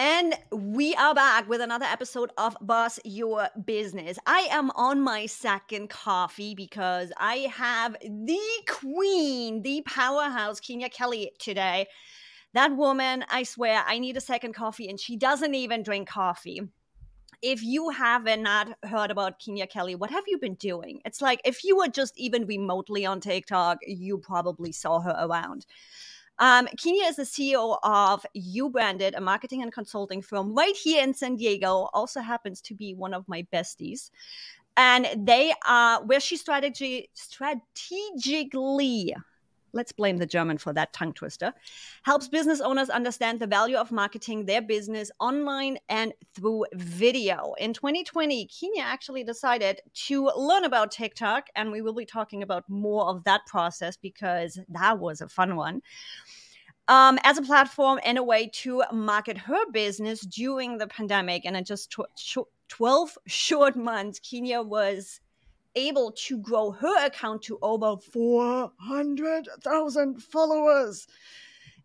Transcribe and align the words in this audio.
And 0.00 0.38
we 0.52 0.94
are 0.94 1.12
back 1.12 1.48
with 1.48 1.60
another 1.60 1.84
episode 1.84 2.30
of 2.38 2.56
Boss 2.60 3.00
Your 3.02 3.48
Business. 3.64 4.16
I 4.26 4.46
am 4.48 4.70
on 4.76 5.00
my 5.00 5.26
second 5.26 5.90
coffee 5.90 6.54
because 6.54 7.10
I 7.16 7.48
have 7.52 7.96
the 8.00 8.38
queen, 8.68 9.60
the 9.62 9.82
powerhouse, 9.86 10.60
Keenya 10.60 10.88
Kelly, 10.88 11.32
today. 11.40 11.88
That 12.54 12.76
woman, 12.76 13.24
I 13.28 13.42
swear, 13.42 13.82
I 13.88 13.98
need 13.98 14.16
a 14.16 14.20
second 14.20 14.52
coffee, 14.52 14.88
and 14.88 15.00
she 15.00 15.16
doesn't 15.16 15.56
even 15.56 15.82
drink 15.82 16.08
coffee. 16.08 16.60
If 17.42 17.64
you 17.64 17.90
haven't 17.90 18.44
not 18.44 18.78
heard 18.84 19.10
about 19.10 19.40
Keenya 19.40 19.66
Kelly, 19.66 19.96
what 19.96 20.10
have 20.10 20.24
you 20.28 20.38
been 20.38 20.54
doing? 20.54 21.00
It's 21.06 21.20
like 21.20 21.40
if 21.44 21.64
you 21.64 21.76
were 21.76 21.88
just 21.88 22.16
even 22.16 22.46
remotely 22.46 23.04
on 23.04 23.20
TikTok, 23.20 23.78
you 23.84 24.18
probably 24.18 24.70
saw 24.70 25.00
her 25.00 25.16
around. 25.18 25.66
Um, 26.40 26.68
Keenya 26.76 27.04
is 27.04 27.16
the 27.16 27.24
CEO 27.24 27.78
of 27.82 28.24
You 28.32 28.70
Branded, 28.70 29.14
a 29.14 29.20
marketing 29.20 29.62
and 29.62 29.72
consulting 29.72 30.22
firm 30.22 30.54
right 30.54 30.76
here 30.76 31.02
in 31.02 31.14
San 31.14 31.36
Diego. 31.36 31.88
Also 31.92 32.20
happens 32.20 32.60
to 32.62 32.74
be 32.74 32.94
one 32.94 33.12
of 33.12 33.28
my 33.28 33.46
besties. 33.52 34.10
And 34.76 35.08
they 35.16 35.52
are 35.66 36.04
where 36.04 36.20
she 36.20 36.36
strategy 36.36 37.10
strategically 37.14 39.14
let's 39.72 39.92
blame 39.92 40.18
the 40.18 40.26
German 40.26 40.58
for 40.58 40.72
that 40.72 40.92
tongue 40.92 41.12
twister, 41.12 41.52
helps 42.02 42.28
business 42.28 42.60
owners 42.60 42.90
understand 42.90 43.40
the 43.40 43.46
value 43.46 43.76
of 43.76 43.92
marketing 43.92 44.46
their 44.46 44.62
business 44.62 45.10
online 45.20 45.78
and 45.88 46.12
through 46.34 46.66
video. 46.74 47.54
In 47.58 47.72
2020, 47.72 48.46
Keenya 48.46 48.82
actually 48.82 49.24
decided 49.24 49.80
to 50.06 50.30
learn 50.36 50.64
about 50.64 50.90
TikTok, 50.90 51.48
and 51.56 51.70
we 51.70 51.82
will 51.82 51.94
be 51.94 52.06
talking 52.06 52.42
about 52.42 52.68
more 52.68 53.08
of 53.08 53.24
that 53.24 53.46
process 53.46 53.96
because 53.96 54.58
that 54.68 54.98
was 54.98 55.20
a 55.20 55.28
fun 55.28 55.56
one 55.56 55.82
um, 56.88 57.18
as 57.22 57.38
a 57.38 57.42
platform 57.42 58.00
and 58.04 58.18
a 58.18 58.22
way 58.22 58.48
to 58.54 58.82
market 58.92 59.36
her 59.38 59.70
business 59.70 60.22
during 60.22 60.78
the 60.78 60.86
pandemic. 60.86 61.44
And 61.44 61.56
in 61.56 61.64
just 61.64 61.90
tw- 61.90 62.08
sh- 62.16 62.38
12 62.68 63.18
short 63.26 63.76
months, 63.76 64.18
Keenya 64.18 64.62
was 64.62 65.20
able 65.86 66.12
to 66.12 66.38
grow 66.38 66.70
her 66.72 67.06
account 67.06 67.42
to 67.42 67.58
over 67.62 67.96
400,000 67.96 70.22
followers. 70.22 71.06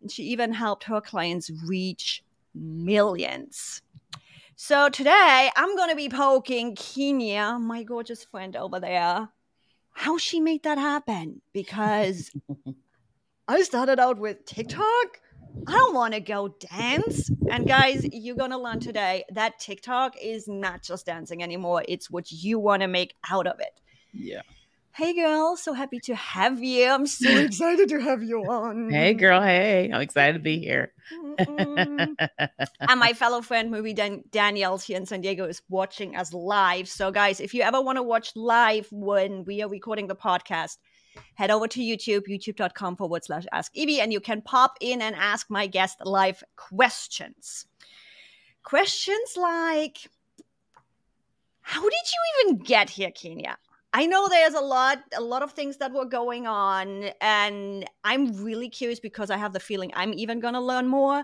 And 0.00 0.10
she 0.10 0.24
even 0.24 0.52
helped 0.52 0.84
her 0.84 1.00
clients 1.00 1.50
reach 1.66 2.24
millions. 2.54 3.82
So 4.56 4.88
today 4.88 5.50
I'm 5.56 5.76
going 5.76 5.90
to 5.90 5.96
be 5.96 6.08
poking 6.08 6.76
Keenya, 6.76 7.58
my 7.60 7.82
gorgeous 7.82 8.24
friend 8.24 8.56
over 8.56 8.78
there, 8.78 9.28
how 9.92 10.18
she 10.18 10.40
made 10.40 10.62
that 10.62 10.78
happen 10.78 11.40
because 11.52 12.30
I 13.48 13.62
started 13.62 13.98
out 13.98 14.18
with 14.18 14.44
TikTok. 14.44 15.20
I 15.66 15.72
don't 15.72 15.94
want 15.94 16.14
to 16.14 16.20
go 16.20 16.48
dance. 16.48 17.30
And 17.50 17.66
guys, 17.66 18.06
you're 18.12 18.36
going 18.36 18.50
to 18.50 18.58
learn 18.58 18.80
today 18.80 19.24
that 19.30 19.58
TikTok 19.58 20.14
is 20.20 20.48
not 20.48 20.82
just 20.82 21.06
dancing 21.06 21.42
anymore. 21.42 21.84
It's 21.88 22.10
what 22.10 22.30
you 22.30 22.58
want 22.58 22.82
to 22.82 22.88
make 22.88 23.14
out 23.30 23.46
of 23.46 23.60
it. 23.60 23.80
Yeah. 24.14 24.42
Hey, 24.92 25.12
girl. 25.12 25.56
So 25.56 25.72
happy 25.72 25.98
to 26.04 26.14
have 26.14 26.62
you. 26.62 26.88
I'm 26.88 27.06
so 27.06 27.28
excited 27.38 27.88
to 27.88 28.00
have 28.00 28.22
you 28.22 28.44
on. 28.44 28.90
Hey, 28.90 29.12
girl. 29.12 29.42
Hey, 29.42 29.90
I'm 29.92 30.00
excited 30.00 30.34
to 30.34 30.38
be 30.38 30.60
here. 30.60 30.92
and 31.38 32.16
my 32.96 33.12
fellow 33.12 33.42
friend, 33.42 33.72
movie 33.72 33.92
Dan- 33.92 34.22
Daniels 34.30 34.84
here 34.84 34.96
in 34.96 35.04
San 35.04 35.20
Diego, 35.20 35.46
is 35.46 35.62
watching 35.68 36.14
us 36.14 36.32
live. 36.32 36.88
So, 36.88 37.10
guys, 37.10 37.40
if 37.40 37.54
you 37.54 37.62
ever 37.62 37.80
want 37.82 37.96
to 37.96 38.04
watch 38.04 38.36
live 38.36 38.86
when 38.92 39.42
we 39.44 39.62
are 39.62 39.68
recording 39.68 40.06
the 40.06 40.14
podcast, 40.14 40.76
head 41.34 41.50
over 41.50 41.66
to 41.66 41.80
YouTube, 41.80 42.28
youtube.com 42.28 42.94
forward 42.96 43.24
slash 43.24 43.46
ask 43.50 43.74
Yvi, 43.74 43.98
and 43.98 44.12
you 44.12 44.20
can 44.20 44.42
pop 44.42 44.76
in 44.80 45.02
and 45.02 45.16
ask 45.16 45.50
my 45.50 45.66
guest 45.66 45.98
live 46.04 46.44
questions. 46.54 47.66
Questions 48.62 49.36
like, 49.36 49.98
how 51.62 51.82
did 51.82 51.92
you 51.92 52.52
even 52.52 52.58
get 52.58 52.90
here, 52.90 53.10
Keenya? 53.10 53.56
I 53.96 54.06
know 54.06 54.28
there's 54.28 54.54
a 54.54 54.60
lot, 54.60 54.98
a 55.16 55.20
lot 55.20 55.44
of 55.44 55.52
things 55.52 55.76
that 55.76 55.92
were 55.92 56.04
going 56.04 56.48
on, 56.48 57.10
and 57.20 57.88
I'm 58.02 58.42
really 58.42 58.68
curious 58.68 58.98
because 58.98 59.30
I 59.30 59.36
have 59.36 59.52
the 59.52 59.60
feeling 59.60 59.92
I'm 59.94 60.12
even 60.14 60.40
gonna 60.40 60.60
learn 60.60 60.88
more. 60.88 61.22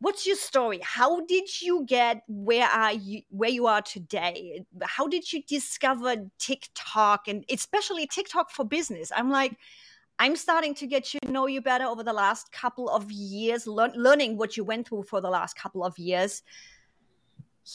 What's 0.00 0.26
your 0.26 0.36
story? 0.36 0.78
How 0.82 1.24
did 1.24 1.62
you 1.62 1.86
get 1.86 2.22
where 2.28 2.68
are 2.68 2.92
you 2.92 3.22
where 3.30 3.48
you 3.48 3.66
are 3.66 3.80
today? 3.80 4.62
How 4.82 5.08
did 5.08 5.32
you 5.32 5.42
discover 5.42 6.16
tiktok 6.38 7.28
and 7.28 7.46
especially 7.50 8.06
tiktok 8.06 8.50
for 8.50 8.64
business? 8.64 9.10
I'm 9.16 9.30
like 9.30 9.56
i'm 10.20 10.34
starting 10.34 10.74
to 10.74 10.86
get 10.86 11.04
to 11.04 11.18
know 11.28 11.46
you 11.46 11.60
better 11.60 11.84
over 11.84 12.02
the 12.02 12.12
last 12.12 12.50
couple 12.50 12.88
of 12.88 13.08
years 13.12 13.68
lear- 13.68 13.92
learning 13.94 14.36
what 14.36 14.56
you 14.56 14.64
went 14.64 14.88
through 14.88 15.04
for 15.04 15.20
the 15.20 15.30
last 15.30 15.56
couple 15.56 15.82
of 15.82 15.98
years. 15.98 16.42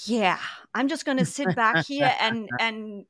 Yeah 0.06 0.40
i'm 0.74 0.88
just 0.88 1.06
going 1.06 1.18
to 1.18 1.26
sit 1.26 1.56
back 1.56 1.86
here 1.86 2.14
and 2.20 2.50
and 2.60 3.06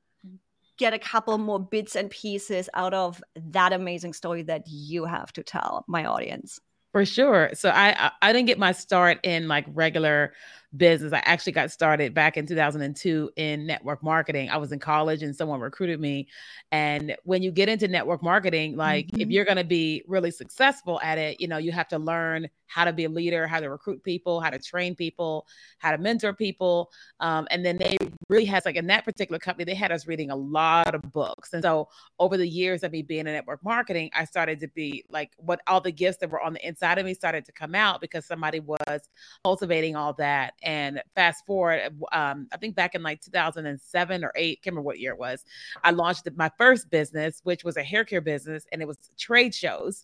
get 0.77 0.93
a 0.93 0.99
couple 0.99 1.37
more 1.37 1.59
bits 1.59 1.95
and 1.95 2.09
pieces 2.09 2.69
out 2.73 2.93
of 2.93 3.23
that 3.35 3.73
amazing 3.73 4.13
story 4.13 4.43
that 4.43 4.63
you 4.67 5.05
have 5.05 5.31
to 5.33 5.43
tell 5.43 5.85
my 5.87 6.05
audience 6.05 6.59
for 6.93 7.05
sure. 7.05 7.49
So 7.53 7.69
I 7.69 8.11
I 8.21 8.31
didn't 8.31 8.47
get 8.47 8.59
my 8.59 8.71
start 8.71 9.19
in 9.23 9.47
like 9.47 9.65
regular 9.67 10.33
business. 10.75 11.13
I 11.13 11.21
actually 11.25 11.53
got 11.53 11.71
started 11.71 12.13
back 12.13 12.37
in 12.37 12.45
2002 12.45 13.31
in 13.35 13.65
network 13.65 14.03
marketing. 14.03 14.49
I 14.49 14.57
was 14.57 14.71
in 14.71 14.79
college 14.79 15.23
and 15.23 15.35
someone 15.35 15.59
recruited 15.59 15.99
me. 15.99 16.27
And 16.71 17.15
when 17.23 17.43
you 17.43 17.51
get 17.51 17.69
into 17.69 17.87
network 17.87 18.23
marketing, 18.23 18.75
like 18.75 19.07
mm-hmm. 19.07 19.21
if 19.21 19.29
you're 19.29 19.45
going 19.45 19.57
to 19.57 19.63
be 19.63 20.03
really 20.07 20.31
successful 20.31 20.99
at 21.01 21.17
it, 21.17 21.39
you 21.39 21.47
know, 21.47 21.57
you 21.57 21.71
have 21.71 21.87
to 21.89 21.99
learn 21.99 22.49
how 22.73 22.85
to 22.85 22.93
be 22.93 23.05
a 23.05 23.09
leader, 23.09 23.45
how 23.45 23.59
to 23.59 23.69
recruit 23.69 24.03
people, 24.03 24.41
how 24.41 24.49
to 24.49 24.57
train 24.57 24.95
people, 24.95 25.45
how 25.77 25.91
to 25.91 25.97
mentor 25.99 26.33
people. 26.33 26.89
Um, 27.19 27.47
and 27.51 27.63
then 27.63 27.77
they 27.77 27.97
really 28.29 28.45
has 28.45 28.65
like 28.65 28.75
in 28.75 28.87
that 28.87 29.05
particular 29.05 29.37
company, 29.37 29.63
they 29.65 29.75
had 29.75 29.91
us 29.91 30.07
reading 30.07 30.31
a 30.31 30.35
lot 30.35 30.95
of 30.95 31.01
books. 31.11 31.53
And 31.53 31.61
so 31.61 31.89
over 32.17 32.35
the 32.35 32.47
years 32.47 32.81
of 32.83 32.91
me 32.91 33.03
being 33.03 33.27
in 33.27 33.33
network 33.33 33.63
marketing, 33.63 34.09
I 34.15 34.25
started 34.25 34.59
to 34.61 34.67
be 34.69 35.05
like 35.09 35.33
what 35.37 35.61
all 35.67 35.81
the 35.81 35.91
gifts 35.91 36.17
that 36.19 36.31
were 36.31 36.41
on 36.41 36.53
the 36.53 36.67
inside 36.67 36.97
of 36.97 37.05
me 37.05 37.13
started 37.13 37.45
to 37.45 37.51
come 37.51 37.75
out 37.75 38.01
because 38.01 38.25
somebody 38.25 38.59
was 38.59 39.09
cultivating 39.43 39.95
all 39.95 40.13
that 40.13 40.55
and 40.63 41.01
fast 41.15 41.45
forward, 41.45 41.93
um, 42.11 42.47
I 42.51 42.57
think 42.57 42.75
back 42.75 42.95
in 42.95 43.03
like 43.03 43.21
2007 43.21 44.23
or 44.23 44.31
eight, 44.35 44.61
can't 44.61 44.73
remember 44.73 44.85
what 44.85 44.99
year 44.99 45.13
it 45.13 45.19
was, 45.19 45.43
I 45.83 45.91
launched 45.91 46.27
my 46.35 46.51
first 46.57 46.89
business, 46.89 47.41
which 47.43 47.63
was 47.63 47.77
a 47.77 47.83
hair 47.83 48.03
care 48.03 48.21
business, 48.21 48.65
and 48.71 48.81
it 48.81 48.87
was 48.87 48.97
trade 49.17 49.53
shows. 49.53 50.03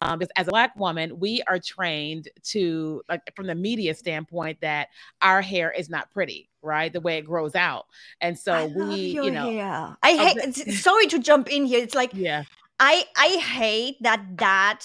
Um, 0.00 0.18
because 0.18 0.32
as 0.36 0.48
a 0.48 0.50
black 0.50 0.76
woman, 0.76 1.18
we 1.18 1.42
are 1.48 1.58
trained 1.58 2.28
to 2.44 3.02
like 3.08 3.20
from 3.34 3.46
the 3.46 3.54
media 3.54 3.94
standpoint 3.94 4.60
that 4.60 4.88
our 5.22 5.42
hair 5.42 5.70
is 5.70 5.90
not 5.90 6.10
pretty 6.10 6.48
right? 6.62 6.92
The 6.92 7.00
way 7.00 7.18
it 7.18 7.22
grows 7.22 7.54
out. 7.54 7.86
And 8.20 8.36
so 8.36 8.66
we, 8.66 8.96
you 8.96 9.30
know, 9.30 9.50
hair. 9.50 9.96
I 10.02 10.16
hate, 10.16 10.54
sorry 10.74 11.06
to 11.06 11.18
jump 11.20 11.48
in 11.48 11.64
here. 11.64 11.80
It's 11.80 11.94
like, 11.94 12.10
yeah, 12.14 12.42
I 12.78 13.04
I 13.16 13.28
hate 13.38 13.96
that 14.02 14.22
that 14.36 14.80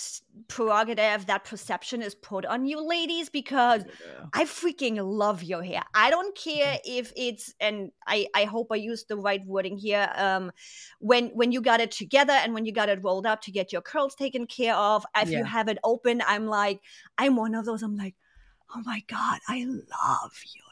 prerogative, 0.47 1.25
that 1.25 1.43
perception 1.43 2.01
is 2.01 2.15
put 2.15 2.45
on 2.45 2.65
you 2.65 2.85
ladies 2.87 3.29
because 3.29 3.83
yeah. 3.83 4.27
I 4.33 4.45
freaking 4.45 4.97
love 5.01 5.43
your 5.43 5.61
hair. 5.61 5.83
I 5.93 6.09
don't 6.09 6.35
care 6.35 6.75
mm-hmm. 6.75 6.99
if 6.99 7.11
it's 7.17 7.53
and 7.59 7.91
I 8.07 8.27
I 8.33 8.45
hope 8.45 8.67
I 8.71 8.75
used 8.75 9.09
the 9.09 9.17
right 9.17 9.45
wording 9.45 9.77
here. 9.77 10.09
Um, 10.15 10.51
when 10.99 11.27
when 11.29 11.51
you 11.51 11.61
got 11.61 11.81
it 11.81 11.91
together 11.91 12.33
and 12.33 12.53
when 12.53 12.65
you 12.65 12.71
got 12.71 12.87
it 12.87 13.03
rolled 13.03 13.25
up 13.25 13.41
to 13.41 13.51
get 13.51 13.73
your 13.73 13.81
curls 13.81 14.15
taken 14.15 14.47
care 14.47 14.75
of. 14.75 15.05
If 15.17 15.29
yeah. 15.29 15.39
you 15.39 15.43
have 15.43 15.67
it 15.67 15.77
open, 15.83 16.21
I'm 16.25 16.47
like 16.47 16.79
I'm 17.17 17.35
one 17.35 17.55
of 17.55 17.65
those. 17.65 17.83
I'm 17.83 17.97
like, 17.97 18.15
oh 18.73 18.81
my 18.85 19.03
god, 19.07 19.39
I 19.49 19.65
love 19.65 20.33
you 20.55 20.70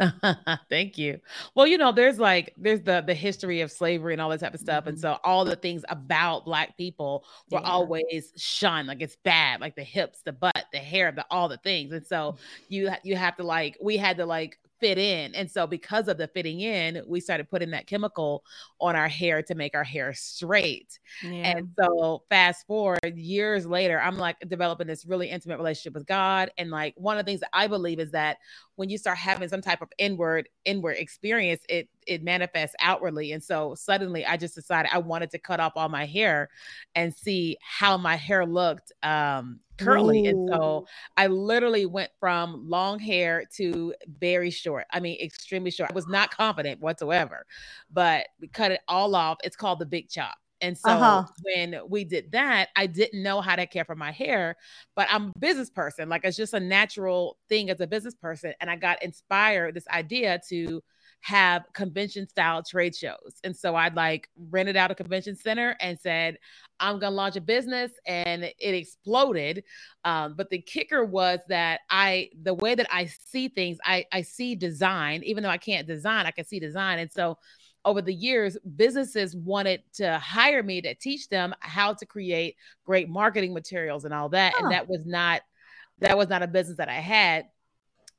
Thank 0.68 0.98
you. 0.98 1.20
Well, 1.54 1.66
you 1.66 1.78
know, 1.78 1.92
there's 1.92 2.18
like 2.18 2.54
there's 2.56 2.82
the 2.82 3.02
the 3.06 3.14
history 3.14 3.60
of 3.60 3.70
slavery 3.70 4.12
and 4.12 4.20
all 4.20 4.30
that 4.30 4.40
type 4.40 4.54
of 4.54 4.60
stuff, 4.60 4.82
mm-hmm. 4.82 4.90
and 4.90 5.00
so 5.00 5.18
all 5.24 5.44
the 5.44 5.56
things 5.56 5.84
about 5.88 6.44
black 6.44 6.76
people 6.76 7.24
were 7.50 7.60
yeah. 7.60 7.68
always 7.68 8.32
shunned, 8.36 8.88
like 8.88 9.00
it's 9.00 9.16
bad, 9.16 9.60
like 9.60 9.76
the 9.76 9.84
hips, 9.84 10.20
the 10.22 10.32
butt, 10.32 10.64
the 10.72 10.78
hair, 10.78 11.12
the 11.12 11.24
all 11.30 11.48
the 11.48 11.58
things, 11.58 11.92
and 11.92 12.04
so 12.06 12.32
mm. 12.32 12.38
you 12.68 12.90
you 13.02 13.16
have 13.16 13.36
to 13.36 13.44
like 13.44 13.76
we 13.80 13.96
had 13.96 14.16
to 14.16 14.26
like 14.26 14.58
fit 14.84 14.98
in. 14.98 15.34
And 15.34 15.50
so 15.50 15.66
because 15.66 16.08
of 16.08 16.18
the 16.18 16.28
fitting 16.28 16.60
in, 16.60 17.02
we 17.06 17.18
started 17.18 17.48
putting 17.48 17.70
that 17.70 17.86
chemical 17.86 18.44
on 18.82 18.94
our 18.94 19.08
hair 19.08 19.42
to 19.44 19.54
make 19.54 19.74
our 19.74 19.82
hair 19.82 20.12
straight. 20.12 20.98
Yeah. 21.22 21.56
And 21.56 21.70
so 21.80 22.22
fast 22.28 22.66
forward 22.66 23.16
years 23.16 23.64
later, 23.64 23.98
I'm 23.98 24.18
like 24.18 24.36
developing 24.46 24.86
this 24.86 25.06
really 25.06 25.30
intimate 25.30 25.56
relationship 25.56 25.94
with 25.94 26.06
God. 26.06 26.50
And 26.58 26.70
like 26.70 26.92
one 26.98 27.16
of 27.16 27.24
the 27.24 27.30
things 27.30 27.40
that 27.40 27.48
I 27.54 27.66
believe 27.66 27.98
is 27.98 28.10
that 28.10 28.36
when 28.76 28.90
you 28.90 28.98
start 28.98 29.16
having 29.16 29.48
some 29.48 29.62
type 29.62 29.80
of 29.80 29.88
inward 29.96 30.50
inward 30.66 30.96
experience, 30.98 31.62
it 31.70 31.88
it 32.06 32.22
manifests 32.22 32.76
outwardly. 32.80 33.32
And 33.32 33.42
so 33.42 33.74
suddenly 33.74 34.24
I 34.24 34.36
just 34.36 34.54
decided 34.54 34.90
I 34.92 34.98
wanted 34.98 35.30
to 35.32 35.38
cut 35.38 35.60
off 35.60 35.72
all 35.76 35.88
my 35.88 36.06
hair 36.06 36.50
and 36.94 37.14
see 37.14 37.56
how 37.60 37.96
my 37.96 38.16
hair 38.16 38.46
looked 38.46 38.92
um 39.02 39.60
curly. 39.78 40.26
Ooh. 40.26 40.30
And 40.30 40.48
so 40.52 40.86
I 41.16 41.26
literally 41.26 41.86
went 41.86 42.10
from 42.20 42.68
long 42.68 42.98
hair 42.98 43.44
to 43.56 43.94
very 44.20 44.50
short. 44.50 44.86
I 44.92 45.00
mean, 45.00 45.18
extremely 45.20 45.70
short. 45.70 45.90
I 45.90 45.94
was 45.94 46.06
not 46.06 46.30
confident 46.30 46.80
whatsoever, 46.80 47.44
but 47.92 48.26
we 48.40 48.48
cut 48.48 48.70
it 48.70 48.80
all 48.88 49.14
off. 49.16 49.38
It's 49.44 49.56
called 49.56 49.78
the 49.78 49.86
big 49.86 50.08
chop. 50.08 50.36
And 50.60 50.78
so 50.78 50.90
uh-huh. 50.90 51.24
when 51.42 51.80
we 51.88 52.04
did 52.04 52.32
that, 52.32 52.70
I 52.74 52.86
didn't 52.86 53.22
know 53.22 53.40
how 53.40 53.54
to 53.56 53.66
care 53.66 53.84
for 53.84 53.96
my 53.96 54.10
hair, 54.10 54.56
but 54.96 55.06
I'm 55.10 55.32
a 55.36 55.38
business 55.38 55.68
person. 55.68 56.08
Like 56.08 56.24
it's 56.24 56.38
just 56.38 56.54
a 56.54 56.60
natural 56.60 57.36
thing 57.50 57.68
as 57.68 57.80
a 57.80 57.86
business 57.86 58.14
person. 58.14 58.54
And 58.60 58.70
I 58.70 58.76
got 58.76 59.02
inspired 59.02 59.74
this 59.74 59.86
idea 59.88 60.40
to 60.48 60.82
have 61.24 61.64
convention 61.72 62.28
style 62.28 62.62
trade 62.62 62.94
shows. 62.94 63.40
And 63.44 63.56
so 63.56 63.74
I'd 63.74 63.96
like 63.96 64.28
rented 64.50 64.76
out 64.76 64.90
a 64.90 64.94
convention 64.94 65.34
center 65.34 65.74
and 65.80 65.98
said, 65.98 66.36
I'm 66.78 66.98
going 66.98 67.12
to 67.12 67.16
launch 67.16 67.36
a 67.36 67.40
business. 67.40 67.92
And 68.06 68.44
it 68.44 68.54
exploded. 68.58 69.64
Um, 70.04 70.34
but 70.36 70.50
the 70.50 70.60
kicker 70.60 71.02
was 71.02 71.40
that 71.48 71.80
I, 71.88 72.28
the 72.42 72.52
way 72.52 72.74
that 72.74 72.88
I 72.92 73.06
see 73.06 73.48
things, 73.48 73.78
I, 73.86 74.04
I 74.12 74.20
see 74.20 74.54
design, 74.54 75.22
even 75.24 75.42
though 75.42 75.48
I 75.48 75.56
can't 75.56 75.86
design, 75.86 76.26
I 76.26 76.30
can 76.30 76.44
see 76.44 76.60
design. 76.60 76.98
And 76.98 77.10
so 77.10 77.38
over 77.86 78.02
the 78.02 78.12
years, 78.12 78.58
businesses 78.76 79.34
wanted 79.34 79.82
to 79.94 80.18
hire 80.18 80.62
me 80.62 80.82
to 80.82 80.94
teach 80.94 81.30
them 81.30 81.54
how 81.60 81.94
to 81.94 82.04
create 82.04 82.56
great 82.84 83.08
marketing 83.08 83.54
materials 83.54 84.04
and 84.04 84.12
all 84.12 84.28
that. 84.28 84.52
Huh. 84.54 84.64
And 84.64 84.72
that 84.72 84.90
was 84.90 85.06
not, 85.06 85.40
that 86.00 86.18
was 86.18 86.28
not 86.28 86.42
a 86.42 86.46
business 86.46 86.76
that 86.76 86.90
I 86.90 87.00
had 87.00 87.46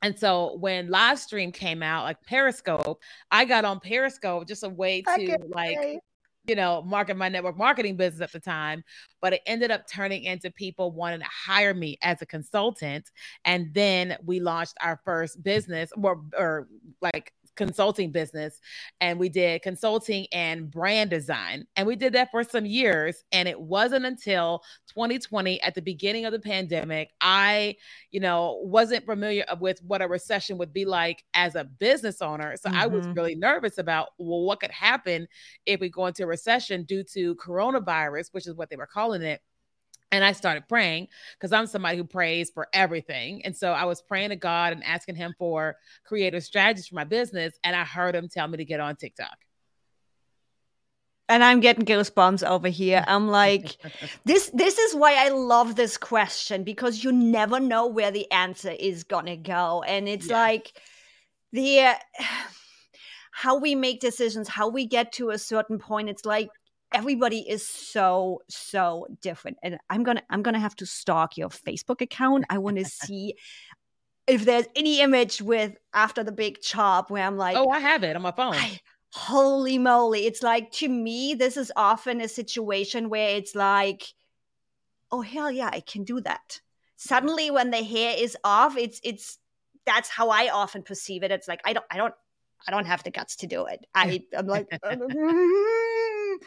and 0.02 0.18
so 0.18 0.56
when 0.60 0.88
live 0.90 1.18
stream 1.18 1.52
came 1.52 1.82
out, 1.82 2.04
like 2.04 2.22
Periscope, 2.26 3.00
I 3.30 3.44
got 3.44 3.64
on 3.64 3.80
Periscope 3.80 4.46
just 4.46 4.62
a 4.62 4.68
way 4.68 5.02
to 5.02 5.38
like, 5.48 6.00
you 6.46 6.54
know, 6.54 6.82
market 6.82 7.16
my 7.16 7.28
network 7.28 7.56
marketing 7.56 7.96
business 7.96 8.20
at 8.20 8.32
the 8.32 8.40
time. 8.40 8.84
But 9.20 9.32
it 9.32 9.42
ended 9.46 9.70
up 9.70 9.88
turning 9.88 10.24
into 10.24 10.50
people 10.50 10.92
wanting 10.92 11.20
to 11.20 11.26
hire 11.26 11.74
me 11.74 11.98
as 12.02 12.22
a 12.22 12.26
consultant. 12.26 13.10
And 13.44 13.72
then 13.72 14.16
we 14.24 14.38
launched 14.38 14.74
our 14.80 15.00
first 15.04 15.42
business 15.42 15.90
or, 16.00 16.22
or 16.38 16.68
like 17.00 17.32
consulting 17.56 18.12
business 18.12 18.60
and 19.00 19.18
we 19.18 19.28
did 19.28 19.62
consulting 19.62 20.26
and 20.32 20.70
brand 20.70 21.10
design. 21.10 21.66
And 21.76 21.86
we 21.86 21.96
did 21.96 22.12
that 22.12 22.30
for 22.30 22.44
some 22.44 22.66
years. 22.66 23.24
And 23.32 23.48
it 23.48 23.60
wasn't 23.60 24.04
until 24.04 24.62
2020, 24.88 25.60
at 25.62 25.74
the 25.74 25.82
beginning 25.82 26.24
of 26.24 26.32
the 26.32 26.38
pandemic, 26.38 27.10
I, 27.20 27.76
you 28.10 28.20
know, 28.20 28.60
wasn't 28.62 29.04
familiar 29.04 29.44
with 29.60 29.82
what 29.82 30.02
a 30.02 30.08
recession 30.08 30.58
would 30.58 30.72
be 30.72 30.84
like 30.84 31.24
as 31.34 31.54
a 31.54 31.64
business 31.64 32.22
owner. 32.22 32.56
So 32.56 32.68
mm-hmm. 32.68 32.78
I 32.78 32.86
was 32.86 33.04
mm-hmm. 33.04 33.14
really 33.14 33.34
nervous 33.34 33.78
about, 33.78 34.08
well, 34.18 34.42
what 34.42 34.60
could 34.60 34.70
happen 34.70 35.26
if 35.64 35.80
we 35.80 35.88
go 35.88 36.06
into 36.06 36.24
a 36.24 36.26
recession 36.26 36.84
due 36.84 37.04
to 37.14 37.34
coronavirus, 37.36 38.28
which 38.32 38.46
is 38.46 38.54
what 38.54 38.70
they 38.70 38.76
were 38.76 38.86
calling 38.86 39.22
it. 39.22 39.40
And 40.12 40.24
I 40.24 40.32
started 40.32 40.68
praying 40.68 41.08
because 41.34 41.52
I'm 41.52 41.66
somebody 41.66 41.96
who 41.96 42.04
prays 42.04 42.50
for 42.50 42.68
everything. 42.72 43.44
And 43.44 43.56
so 43.56 43.72
I 43.72 43.84
was 43.84 44.00
praying 44.00 44.30
to 44.30 44.36
God 44.36 44.72
and 44.72 44.84
asking 44.84 45.16
him 45.16 45.34
for 45.38 45.76
creative 46.04 46.44
strategies 46.44 46.86
for 46.86 46.94
my 46.94 47.04
business. 47.04 47.58
And 47.64 47.74
I 47.74 47.84
heard 47.84 48.14
him 48.14 48.28
tell 48.28 48.46
me 48.46 48.58
to 48.58 48.64
get 48.64 48.80
on 48.80 48.96
TikTok. 48.96 49.36
And 51.28 51.42
I'm 51.42 51.58
getting 51.58 51.84
goosebumps 51.84 52.48
over 52.48 52.68
here. 52.68 53.04
I'm 53.08 53.26
like, 53.28 53.76
this 54.24 54.48
this 54.54 54.78
is 54.78 54.94
why 54.94 55.14
I 55.14 55.30
love 55.30 55.74
this 55.74 55.96
question 55.96 56.62
because 56.62 57.02
you 57.02 57.10
never 57.10 57.58
know 57.58 57.88
where 57.88 58.12
the 58.12 58.30
answer 58.30 58.70
is 58.70 59.02
gonna 59.02 59.36
go. 59.36 59.82
And 59.82 60.08
it's 60.08 60.28
yeah. 60.28 60.40
like 60.40 60.72
the 61.52 61.80
uh, 61.80 61.94
how 63.32 63.58
we 63.58 63.74
make 63.74 64.00
decisions, 64.00 64.48
how 64.48 64.68
we 64.68 64.86
get 64.86 65.12
to 65.14 65.30
a 65.30 65.38
certain 65.38 65.78
point. 65.80 66.08
It's 66.08 66.24
like 66.24 66.48
everybody 66.96 67.40
is 67.40 67.66
so 67.66 68.40
so 68.48 69.06
different 69.20 69.58
and 69.62 69.76
i'm 69.90 70.02
gonna 70.02 70.22
i'm 70.30 70.42
gonna 70.42 70.58
have 70.58 70.74
to 70.74 70.86
stalk 70.86 71.36
your 71.36 71.50
facebook 71.50 72.00
account. 72.00 72.44
I 72.48 72.58
want 72.58 72.78
to 72.78 72.84
see 73.06 73.34
if 74.26 74.44
there's 74.44 74.66
any 74.74 75.00
image 75.00 75.42
with 75.42 75.76
after 75.92 76.24
the 76.24 76.32
big 76.32 76.60
chop 76.62 77.10
where 77.10 77.24
i'm 77.24 77.36
like 77.36 77.56
oh 77.56 77.68
i 77.68 77.78
have 77.78 78.02
it 78.02 78.16
on 78.16 78.22
my 78.22 78.32
phone. 78.32 78.54
I, 78.54 78.80
holy 79.12 79.78
moly. 79.78 80.26
It's 80.26 80.42
like 80.42 80.70
to 80.72 80.88
me 80.88 81.34
this 81.34 81.56
is 81.56 81.70
often 81.76 82.20
a 82.20 82.28
situation 82.28 83.08
where 83.08 83.36
it's 83.36 83.54
like 83.54 84.04
oh 85.12 85.20
hell 85.20 85.50
yeah 85.50 85.70
i 85.72 85.80
can 85.80 86.04
do 86.04 86.20
that. 86.22 86.60
Suddenly 86.96 87.50
when 87.50 87.70
the 87.70 87.84
hair 87.84 88.14
is 88.18 88.36
off 88.42 88.76
it's 88.76 89.00
it's 89.04 89.38
that's 89.84 90.08
how 90.08 90.30
i 90.30 90.48
often 90.48 90.82
perceive 90.82 91.22
it. 91.22 91.30
It's 91.30 91.48
like 91.48 91.60
i 91.64 91.74
don't 91.74 91.86
i 91.90 91.98
don't 91.98 92.14
i 92.66 92.70
don't 92.70 92.86
have 92.86 93.02
the 93.04 93.10
guts 93.10 93.36
to 93.36 93.46
do 93.46 93.66
it. 93.66 93.84
I 93.94 94.22
i'm 94.36 94.46
like 94.46 94.68
mm-hmm. 94.84 96.46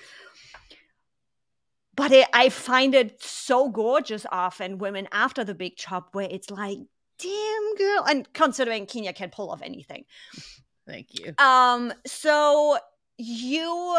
But 2.00 2.14
it, 2.14 2.30
I 2.32 2.48
find 2.48 2.96
it 2.96 3.22
so 3.22 3.68
gorgeous 3.68 4.26
often 4.32 4.78
women 4.78 5.10
after 5.12 5.44
the 5.44 5.54
big 5.54 5.76
chop 5.76 6.16
where 6.16 6.30
it's 6.32 6.50
like, 6.50 6.78
damn 7.22 7.76
girl, 7.76 8.06
and 8.08 8.32
considering 8.32 8.86
Keenya 8.86 9.12
can 9.12 9.30
pull 9.30 9.52
off 9.52 9.62
anything. 9.62 10.06
Thank 10.88 11.08
you. 11.12 11.34
Um, 11.38 11.92
so 12.08 12.78
you 13.18 13.98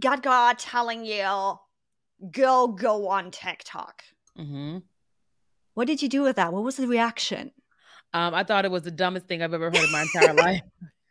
got 0.00 0.24
God 0.24 0.58
telling 0.58 1.04
you, 1.04 1.54
girl, 2.32 2.66
go 2.66 3.06
on 3.06 3.30
TikTok. 3.30 4.02
Mm-hmm. 4.36 4.78
What 5.74 5.86
did 5.86 6.02
you 6.02 6.08
do 6.08 6.22
with 6.22 6.34
that? 6.34 6.52
What 6.52 6.64
was 6.64 6.76
the 6.76 6.88
reaction? 6.88 7.52
Um, 8.14 8.34
I 8.34 8.42
thought 8.42 8.64
it 8.64 8.72
was 8.72 8.82
the 8.82 8.90
dumbest 8.90 9.28
thing 9.28 9.44
I've 9.44 9.54
ever 9.54 9.66
heard 9.66 9.76
in 9.76 9.92
my 9.92 10.02
entire 10.02 10.34
life. 10.42 10.62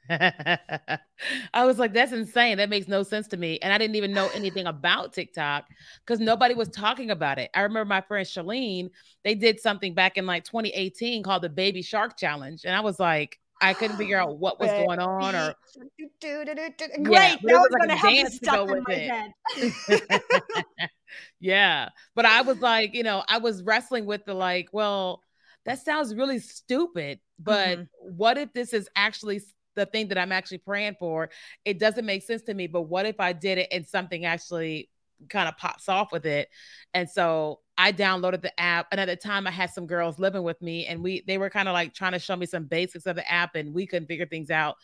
I 0.09 1.65
was 1.65 1.79
like, 1.79 1.93
that's 1.93 2.11
insane. 2.11 2.57
That 2.57 2.69
makes 2.69 2.87
no 2.87 3.03
sense 3.03 3.27
to 3.29 3.37
me. 3.37 3.59
And 3.59 3.73
I 3.73 3.77
didn't 3.77 3.95
even 3.95 4.13
know 4.13 4.29
anything 4.33 4.67
about 4.67 5.13
TikTok 5.13 5.65
because 6.05 6.19
nobody 6.19 6.53
was 6.53 6.69
talking 6.69 7.11
about 7.11 7.39
it. 7.39 7.49
I 7.53 7.61
remember 7.61 7.85
my 7.85 8.01
friend 8.01 8.25
Shalene, 8.25 8.89
they 9.23 9.35
did 9.35 9.59
something 9.59 9.93
back 9.93 10.17
in 10.17 10.25
like 10.25 10.43
2018 10.43 11.23
called 11.23 11.43
the 11.43 11.49
Baby 11.49 11.81
Shark 11.81 12.17
Challenge. 12.17 12.61
And 12.65 12.75
I 12.75 12.81
was 12.81 12.99
like, 12.99 13.39
I 13.61 13.73
couldn't 13.73 13.97
figure 13.97 14.19
out 14.19 14.37
what 14.37 14.59
was 14.59 14.69
going 14.69 14.99
on 14.99 15.33
or 15.33 15.55
great. 17.03 17.39
Yeah, 17.41 17.41
was 17.41 17.69
like 17.87 17.97
a 17.97 18.01
dance 18.01 18.39
to 18.39 18.45
go 18.45 18.65
with 18.65 18.83
it. 18.89 20.91
yeah. 21.39 21.89
But 22.15 22.25
I 22.25 22.41
was 22.41 22.59
like, 22.59 22.93
you 22.93 23.03
know, 23.03 23.23
I 23.29 23.37
was 23.37 23.63
wrestling 23.63 24.05
with 24.05 24.25
the 24.25 24.33
like, 24.33 24.67
well, 24.73 25.21
that 25.65 25.79
sounds 25.79 26.13
really 26.13 26.39
stupid. 26.39 27.19
But 27.39 27.79
mm-hmm. 27.79 28.17
what 28.17 28.37
if 28.37 28.53
this 28.53 28.73
is 28.73 28.89
actually 28.95 29.41
the 29.75 29.85
thing 29.85 30.07
that 30.09 30.17
I'm 30.17 30.31
actually 30.31 30.59
praying 30.59 30.95
for, 30.99 31.29
it 31.63 31.79
doesn't 31.79 32.05
make 32.05 32.23
sense 32.23 32.43
to 32.43 32.53
me. 32.53 32.67
But 32.67 32.83
what 32.83 33.05
if 33.05 33.19
I 33.19 33.33
did 33.33 33.57
it 33.57 33.67
and 33.71 33.87
something 33.87 34.25
actually 34.25 34.89
kind 35.29 35.47
of 35.47 35.57
pops 35.57 35.89
off 35.89 36.11
with 36.11 36.25
it? 36.25 36.49
And 36.93 37.09
so 37.09 37.59
I 37.77 37.91
downloaded 37.91 38.41
the 38.41 38.57
app. 38.59 38.87
And 38.91 38.99
at 38.99 39.07
the 39.07 39.15
time 39.15 39.47
I 39.47 39.51
had 39.51 39.69
some 39.69 39.87
girls 39.87 40.19
living 40.19 40.43
with 40.43 40.61
me 40.61 40.85
and 40.85 41.03
we 41.03 41.23
they 41.27 41.37
were 41.37 41.49
kind 41.49 41.67
of 41.67 41.73
like 41.73 41.93
trying 41.93 42.13
to 42.13 42.19
show 42.19 42.35
me 42.35 42.45
some 42.45 42.65
basics 42.65 43.05
of 43.05 43.15
the 43.15 43.29
app 43.31 43.55
and 43.55 43.73
we 43.73 43.85
couldn't 43.85 44.07
figure 44.07 44.25
things 44.25 44.49
out. 44.49 44.75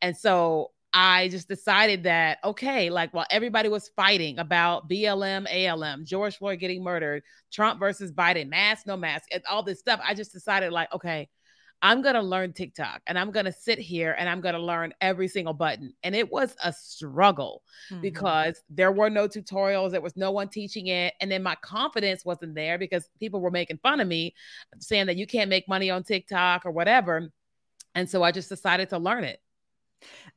And 0.00 0.16
so 0.16 0.72
I 0.92 1.28
just 1.28 1.48
decided 1.48 2.04
that, 2.04 2.38
okay, 2.42 2.88
like 2.88 3.12
while 3.12 3.26
everybody 3.30 3.68
was 3.68 3.90
fighting 3.94 4.38
about 4.38 4.88
BLM, 4.88 5.46
ALM, 5.46 6.04
George 6.06 6.38
Floyd 6.38 6.60
getting 6.60 6.82
murdered, 6.82 7.22
Trump 7.52 7.78
versus 7.78 8.10
Biden, 8.10 8.48
mask, 8.48 8.86
no 8.86 8.96
mask, 8.96 9.24
and 9.30 9.42
all 9.50 9.62
this 9.62 9.80
stuff, 9.80 10.00
I 10.02 10.14
just 10.14 10.32
decided, 10.32 10.72
like, 10.72 10.92
okay, 10.94 11.28
I'm 11.80 12.02
going 12.02 12.14
to 12.14 12.22
learn 12.22 12.52
TikTok 12.52 13.02
and 13.06 13.18
I'm 13.18 13.30
going 13.30 13.44
to 13.46 13.52
sit 13.52 13.78
here 13.78 14.16
and 14.18 14.28
I'm 14.28 14.40
going 14.40 14.54
to 14.54 14.60
learn 14.60 14.92
every 15.00 15.28
single 15.28 15.54
button. 15.54 15.94
And 16.02 16.14
it 16.14 16.30
was 16.30 16.56
a 16.64 16.72
struggle 16.72 17.62
mm-hmm. 17.90 18.00
because 18.00 18.62
there 18.68 18.90
were 18.90 19.10
no 19.10 19.28
tutorials, 19.28 19.92
there 19.92 20.00
was 20.00 20.16
no 20.16 20.30
one 20.32 20.48
teaching 20.48 20.88
it. 20.88 21.14
And 21.20 21.30
then 21.30 21.42
my 21.42 21.54
confidence 21.56 22.24
wasn't 22.24 22.54
there 22.54 22.78
because 22.78 23.08
people 23.20 23.40
were 23.40 23.50
making 23.50 23.78
fun 23.78 24.00
of 24.00 24.08
me, 24.08 24.34
saying 24.80 25.06
that 25.06 25.16
you 25.16 25.26
can't 25.26 25.50
make 25.50 25.68
money 25.68 25.90
on 25.90 26.02
TikTok 26.02 26.66
or 26.66 26.72
whatever. 26.72 27.30
And 27.94 28.10
so 28.10 28.22
I 28.22 28.32
just 28.32 28.48
decided 28.48 28.88
to 28.90 28.98
learn 28.98 29.24
it. 29.24 29.40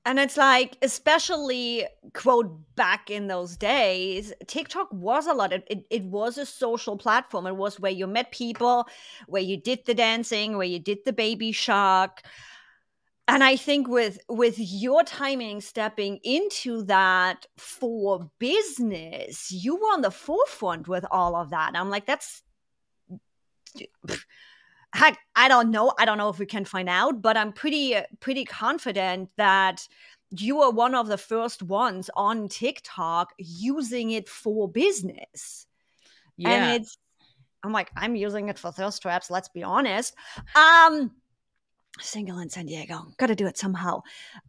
And 0.05 0.19
it's 0.19 0.37
like, 0.37 0.77
especially 0.81 1.85
quote 2.13 2.75
back 2.75 3.11
in 3.11 3.27
those 3.27 3.55
days, 3.55 4.33
TikTok 4.47 4.91
was 4.91 5.27
a 5.27 5.33
lot. 5.33 5.53
It, 5.53 5.67
it, 5.69 5.85
it, 5.91 6.03
was 6.03 6.37
a 6.39 6.45
social 6.45 6.97
platform. 6.97 7.45
It 7.45 7.55
was 7.55 7.79
where 7.79 7.91
you 7.91 8.07
met 8.07 8.31
people, 8.31 8.87
where 9.27 9.43
you 9.43 9.57
did 9.57 9.85
the 9.85 9.93
dancing, 9.93 10.57
where 10.57 10.67
you 10.67 10.79
did 10.79 10.99
the 11.05 11.13
baby 11.13 11.51
shark. 11.51 12.23
And 13.27 13.43
I 13.43 13.55
think 13.55 13.87
with 13.87 14.17
with 14.27 14.55
your 14.57 15.03
timing 15.03 15.61
stepping 15.61 16.19
into 16.23 16.83
that 16.85 17.45
for 17.57 18.29
business, 18.39 19.51
you 19.51 19.75
were 19.75 19.93
on 19.93 20.01
the 20.01 20.11
forefront 20.11 20.87
with 20.87 21.05
all 21.11 21.35
of 21.35 21.51
that. 21.51 21.73
I'm 21.75 21.89
like, 21.89 22.07
that's 22.07 22.41
heck, 24.93 25.17
I 25.35 25.47
don't 25.47 25.71
know. 25.71 25.93
I 25.97 26.05
don't 26.05 26.17
know 26.17 26.29
if 26.29 26.39
we 26.39 26.45
can 26.45 26.65
find 26.65 26.89
out, 26.89 27.21
but 27.21 27.37
I'm 27.37 27.53
pretty 27.53 27.95
pretty 28.19 28.45
confident 28.45 29.29
that 29.37 29.87
you 30.31 30.61
are 30.61 30.71
one 30.71 30.95
of 30.95 31.07
the 31.07 31.17
first 31.17 31.61
ones 31.61 32.09
on 32.15 32.47
TikTok 32.47 33.33
using 33.37 34.11
it 34.11 34.29
for 34.29 34.67
business. 34.67 35.67
Yeah. 36.37 36.49
And 36.49 36.81
it's 36.81 36.97
I'm 37.63 37.73
like, 37.73 37.91
I'm 37.95 38.15
using 38.15 38.49
it 38.49 38.57
for 38.57 38.71
thirst 38.71 39.01
traps, 39.01 39.29
let's 39.29 39.49
be 39.49 39.63
honest. 39.63 40.15
Um 40.55 41.11
single 41.99 42.39
in 42.39 42.49
San 42.49 42.65
Diego. 42.65 43.07
Gotta 43.17 43.35
do 43.35 43.47
it 43.47 43.57
somehow. 43.57 44.01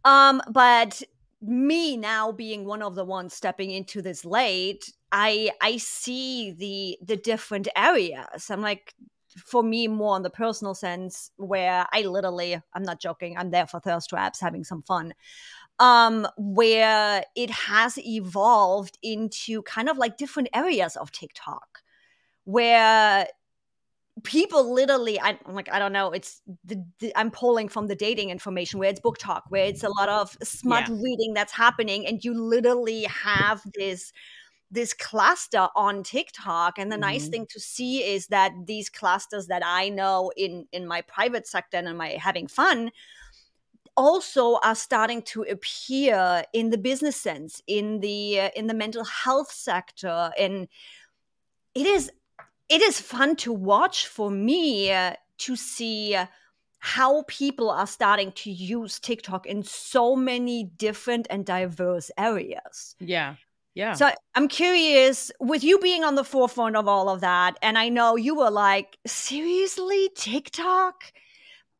Um, 0.05 0.41
but 0.49 1.01
me 1.41 1.97
now 1.97 2.31
being 2.31 2.65
one 2.65 2.81
of 2.81 2.95
the 2.95 3.03
ones 3.03 3.33
stepping 3.33 3.71
into 3.71 4.01
this 4.01 4.23
late, 4.23 4.91
I 5.11 5.51
I 5.61 5.77
see 5.77 6.51
the 6.51 6.97
the 7.05 7.17
different 7.17 7.67
areas. 7.75 8.49
I'm 8.49 8.61
like, 8.61 8.93
for 9.37 9.63
me 9.63 9.87
more 9.87 10.15
on 10.15 10.23
the 10.23 10.29
personal 10.29 10.75
sense 10.75 11.31
where 11.37 11.85
I 11.91 12.01
literally, 12.01 12.61
I'm 12.73 12.83
not 12.83 12.99
joking, 12.99 13.37
I'm 13.37 13.51
there 13.51 13.67
for 13.67 13.79
thirst 13.79 14.09
traps, 14.09 14.39
having 14.39 14.63
some 14.63 14.83
fun. 14.83 15.13
Um, 15.79 16.27
where 16.37 17.23
it 17.35 17.49
has 17.49 17.97
evolved 17.97 18.97
into 19.01 19.63
kind 19.63 19.89
of 19.89 19.97
like 19.97 20.17
different 20.17 20.49
areas 20.53 20.95
of 20.95 21.11
TikTok 21.11 21.79
where 22.45 23.27
people 24.21 24.71
literally 24.73 25.19
I, 25.19 25.29
am 25.47 25.55
like 25.55 25.71
i 25.71 25.79
don't 25.79 25.91
know 25.91 26.11
it's 26.11 26.41
the, 26.63 26.85
the, 26.99 27.11
i'm 27.17 27.31
pulling 27.31 27.67
from 27.67 27.87
the 27.87 27.95
dating 27.95 28.29
information 28.29 28.79
where 28.79 28.89
it's 28.89 28.99
book 28.99 29.17
talk 29.17 29.45
where 29.49 29.65
it's 29.65 29.83
a 29.83 29.89
lot 29.89 30.07
of 30.07 30.37
smart 30.43 30.87
yeah. 30.87 30.95
reading 31.01 31.33
that's 31.33 31.51
happening 31.51 32.05
and 32.05 32.23
you 32.23 32.39
literally 32.39 33.03
have 33.03 33.63
this 33.73 34.13
this 34.73 34.93
cluster 34.93 35.67
on 35.75 36.03
tiktok 36.03 36.77
and 36.77 36.91
the 36.91 36.95
mm-hmm. 36.95 37.01
nice 37.01 37.27
thing 37.27 37.45
to 37.47 37.59
see 37.59 38.03
is 38.03 38.27
that 38.27 38.51
these 38.65 38.89
clusters 38.89 39.47
that 39.47 39.61
i 39.65 39.89
know 39.89 40.31
in 40.35 40.65
in 40.71 40.87
my 40.87 41.01
private 41.01 41.47
sector 41.47 41.77
and 41.77 41.87
in 41.87 41.97
my 41.97 42.09
having 42.09 42.47
fun 42.47 42.91
also 43.95 44.57
are 44.63 44.75
starting 44.75 45.21
to 45.21 45.43
appear 45.43 46.43
in 46.53 46.71
the 46.71 46.77
business 46.77 47.15
sense 47.15 47.61
in 47.67 47.99
the 47.99 48.39
uh, 48.39 48.49
in 48.55 48.67
the 48.67 48.73
mental 48.73 49.03
health 49.03 49.51
sector 49.51 50.31
and 50.39 50.67
it 51.75 51.85
is 51.85 52.11
it 52.69 52.81
is 52.81 52.99
fun 52.99 53.35
to 53.35 53.53
watch 53.53 54.07
for 54.07 54.31
me 54.31 54.91
uh, 54.91 55.13
to 55.37 55.55
see 55.55 56.17
how 56.85 57.23
people 57.29 57.69
are 57.69 57.87
starting 57.87 58.31
to 58.33 58.51
use 58.51 58.99
TikTok 58.99 59.45
in 59.45 59.63
so 59.63 60.17
many 60.17 60.65
different 60.65 61.27
and 61.29 61.45
diverse 61.45 62.11
areas. 62.17 62.95
Yeah. 62.99 63.35
Yeah. 63.75 63.93
So 63.93 64.11
I'm 64.35 64.47
curious, 64.47 65.31
with 65.39 65.63
you 65.63 65.79
being 65.79 66.03
on 66.03 66.15
the 66.15 66.23
forefront 66.23 66.75
of 66.75 66.87
all 66.87 67.09
of 67.09 67.21
that, 67.21 67.57
and 67.61 67.77
I 67.77 67.89
know 67.89 68.15
you 68.15 68.35
were 68.35 68.51
like, 68.51 68.97
seriously, 69.07 70.09
TikTok? 70.15 71.03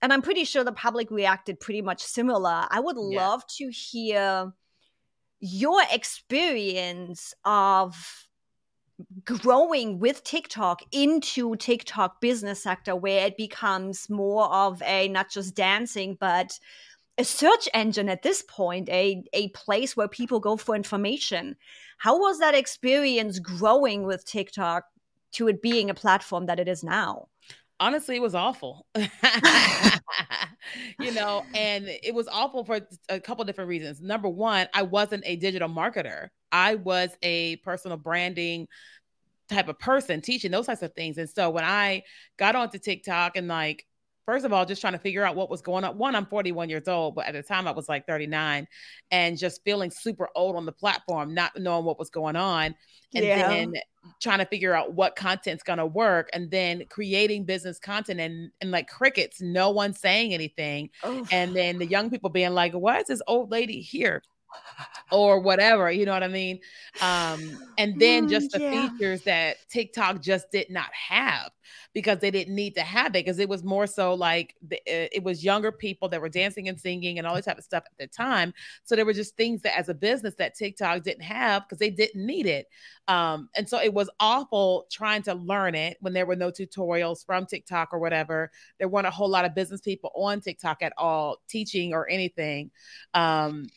And 0.02 0.12
I'm 0.12 0.22
pretty 0.22 0.44
sure 0.44 0.64
the 0.64 0.72
public 0.72 1.12
reacted 1.12 1.60
pretty 1.60 1.82
much 1.82 2.02
similar. 2.02 2.66
I 2.70 2.80
would 2.80 2.98
yeah. 2.98 3.28
love 3.28 3.46
to 3.58 3.70
hear 3.70 4.54
your 5.40 5.82
experience 5.92 7.34
of 7.46 7.96
growing 9.26 10.00
with 10.00 10.24
TikTok 10.24 10.82
into 10.92 11.56
TikTok 11.58 12.22
business 12.22 12.62
sector 12.64 12.96
where 12.96 13.28
it 13.28 13.38
becomes 13.38 14.10
more 14.10 14.46
of 14.54 14.82
a 14.84 15.08
not 15.10 15.30
just 15.30 15.56
dancing 15.56 16.16
but 16.20 16.60
a 17.17 17.24
search 17.24 17.70
engine 17.74 18.10
at 18.10 18.24
this 18.24 18.43
point 18.48 18.89
a 18.89 19.24
a 19.34 19.50
place 19.50 19.96
where 19.96 20.08
people 20.08 20.39
go 20.39 20.58
for 20.58 20.75
information. 20.75 21.55
How 21.98 22.20
was 22.20 22.39
that 22.39 22.55
experience 22.55 23.39
growing 23.39 24.03
with 24.03 24.25
TikTok 24.25 24.86
to 25.34 25.48
it 25.48 25.62
being 25.62 25.89
a 25.89 25.93
platform 25.93 26.48
that 26.48 26.60
it 26.60 26.67
is 26.67 26.84
now? 26.84 27.27
Honestly 27.79 28.15
it 28.15 28.22
was 28.22 28.36
awful. 28.36 28.86
You 31.00 31.12
know 31.12 31.43
and 31.53 31.86
it 31.88 32.15
was 32.15 32.27
awful 32.27 32.63
for 32.63 32.79
a 33.10 33.20
couple 33.20 33.43
different 33.46 33.67
reasons. 33.67 34.01
Number 34.01 34.29
one 34.29 34.67
i 34.74 34.82
wasn't 34.82 35.24
a 35.25 35.36
digital 35.36 35.70
marketer. 35.70 36.29
I 36.51 36.75
was 36.75 37.10
a 37.22 37.58
personal 37.58 37.98
branding 37.98 38.67
type 39.50 39.67
of 39.67 39.77
person 39.77 40.22
teaching 40.22 40.51
those 40.51 40.65
types 40.65 40.82
of 40.82 40.93
things. 40.93 41.17
And 41.17 41.29
so 41.29 41.50
when 41.50 41.63
i 41.63 42.03
got 42.38 42.55
onto 42.55 42.79
tiktok 42.79 43.36
and 43.36 43.48
like 43.48 43.86
first 44.25 44.46
of 44.46 44.53
all, 44.53 44.65
just 44.65 44.82
trying 44.82 44.94
to 44.94 45.00
figure 45.00 45.24
out 45.24 45.36
what 45.36 45.50
was 45.50 45.62
going 45.62 45.84
on. 45.84 45.98
One, 45.98 46.15
I'm 46.15 46.25
41 46.25 46.70
years 46.70 46.88
old, 46.88 47.15
but 47.15 47.25
at 47.25 47.34
the 47.34 47.44
time 47.44 47.68
I 47.68 47.72
was 47.72 47.89
like 47.89 48.08
39 48.08 48.68
and 49.12 49.38
just 49.38 49.62
feeling 49.63 49.92
super 49.92 50.30
old 50.36 50.56
on 50.56 50.65
the 50.65 50.72
platform, 50.72 51.34
not 51.34 51.51
knowing 51.58 51.86
what 51.86 52.00
was 52.00 52.10
going 52.10 52.36
on. 52.36 52.75
And 53.15 53.25
yeah. 53.25 53.48
then 53.48 53.74
trying 54.22 54.39
to 54.39 54.46
figure 54.46 54.74
out 54.74 54.94
what 54.94 55.15
content's 55.15 55.63
going 55.63 55.77
to 55.77 55.86
work 55.86 56.30
and 56.34 56.50
then 56.50 56.84
creating 56.89 57.46
business 57.46 57.80
content 57.80 58.20
and, 58.20 58.51
and 58.60 58.72
like 58.72 58.88
crickets, 58.88 59.39
no 59.42 59.70
one 59.70 59.94
saying 59.94 60.34
anything. 60.34 60.89
Oof. 61.06 61.32
And 61.32 61.56
then 61.56 61.77
the 61.77 61.86
young 61.86 62.10
people 62.10 62.30
being 62.30 62.53
like, 62.53 62.74
why 62.74 63.00
is 63.00 63.08
this 63.08 63.22
old 63.27 63.51
lady 63.51 63.82
here? 63.82 64.24
Or 65.12 65.40
whatever, 65.40 65.92
you 65.92 66.06
know 66.06 66.14
what 66.14 66.24
I 66.24 66.28
mean? 66.28 66.60
Um, 67.02 67.58
and 67.78 68.00
then 68.00 68.26
mm, 68.26 68.30
just 68.30 68.52
the 68.52 68.60
yeah. 68.60 68.90
features 68.90 69.22
that 69.24 69.58
TikTok 69.70 70.22
just 70.22 70.52
did 70.52 70.70
not 70.70 70.92
have 70.94 71.52
because 71.94 72.20
they 72.20 72.32
didn't 72.32 72.56
need 72.56 72.74
to 72.76 72.82
have 72.82 73.12
it 73.12 73.26
because 73.26 73.40
it 73.40 73.48
was 73.48 73.64
more 73.64 73.86
so 73.86 74.14
like 74.14 74.56
the, 74.68 74.78
uh, 74.78 75.08
it 75.12 75.24
was 75.24 75.44
younger 75.44 75.72
people 75.72 76.10
that 76.10 76.20
were 76.20 76.30
dancing 76.30 76.68
and 76.68 76.80
singing 76.80 77.20
and 77.20 77.28
all 77.28 77.36
this 77.36 77.46
type 77.46 77.58
of 77.58 77.64
stuff 77.64 77.84
at 77.86 77.98
the 78.00 78.08
time. 78.08 78.54
So 78.84 78.96
there 78.96 79.06
were 79.06 79.14
just 79.14 79.38
things 79.38 79.62
that 79.62 79.78
as 79.78 79.90
a 79.90 79.94
business 79.94 80.34
that 80.40 80.56
TikTok 80.56 81.04
didn't 81.04 81.24
have 81.24 81.64
because 81.64 81.78
they 81.78 81.92
didn't 81.92 82.26
need 82.26 82.48
it. 82.48 82.68
Um, 83.08 83.50
and 83.56 83.68
so 83.68 83.80
it 83.80 83.94
was 83.94 84.10
awful 84.20 84.88
trying 84.92 85.22
to 85.24 85.36
learn 85.36 85.76
it 85.76 85.98
when 86.02 86.14
there 86.14 86.26
were 86.26 86.36
no 86.36 86.50
tutorials 86.50 87.26
from 87.26 87.46
TikTok 87.46 87.90
or 87.94 88.00
whatever. 88.00 88.52
There 88.80 88.88
weren't 88.88 89.08
a 89.08 89.12
whole 89.12 89.30
lot 89.30 89.46
of 89.46 89.54
business 89.54 89.82
people 89.82 90.12
on 90.16 90.42
TikTok 90.42 90.82
at 90.82 90.94
all 90.98 91.38
teaching 91.48 91.94
or 91.94 92.10
anything. 92.10 92.72
Um, 93.14 93.68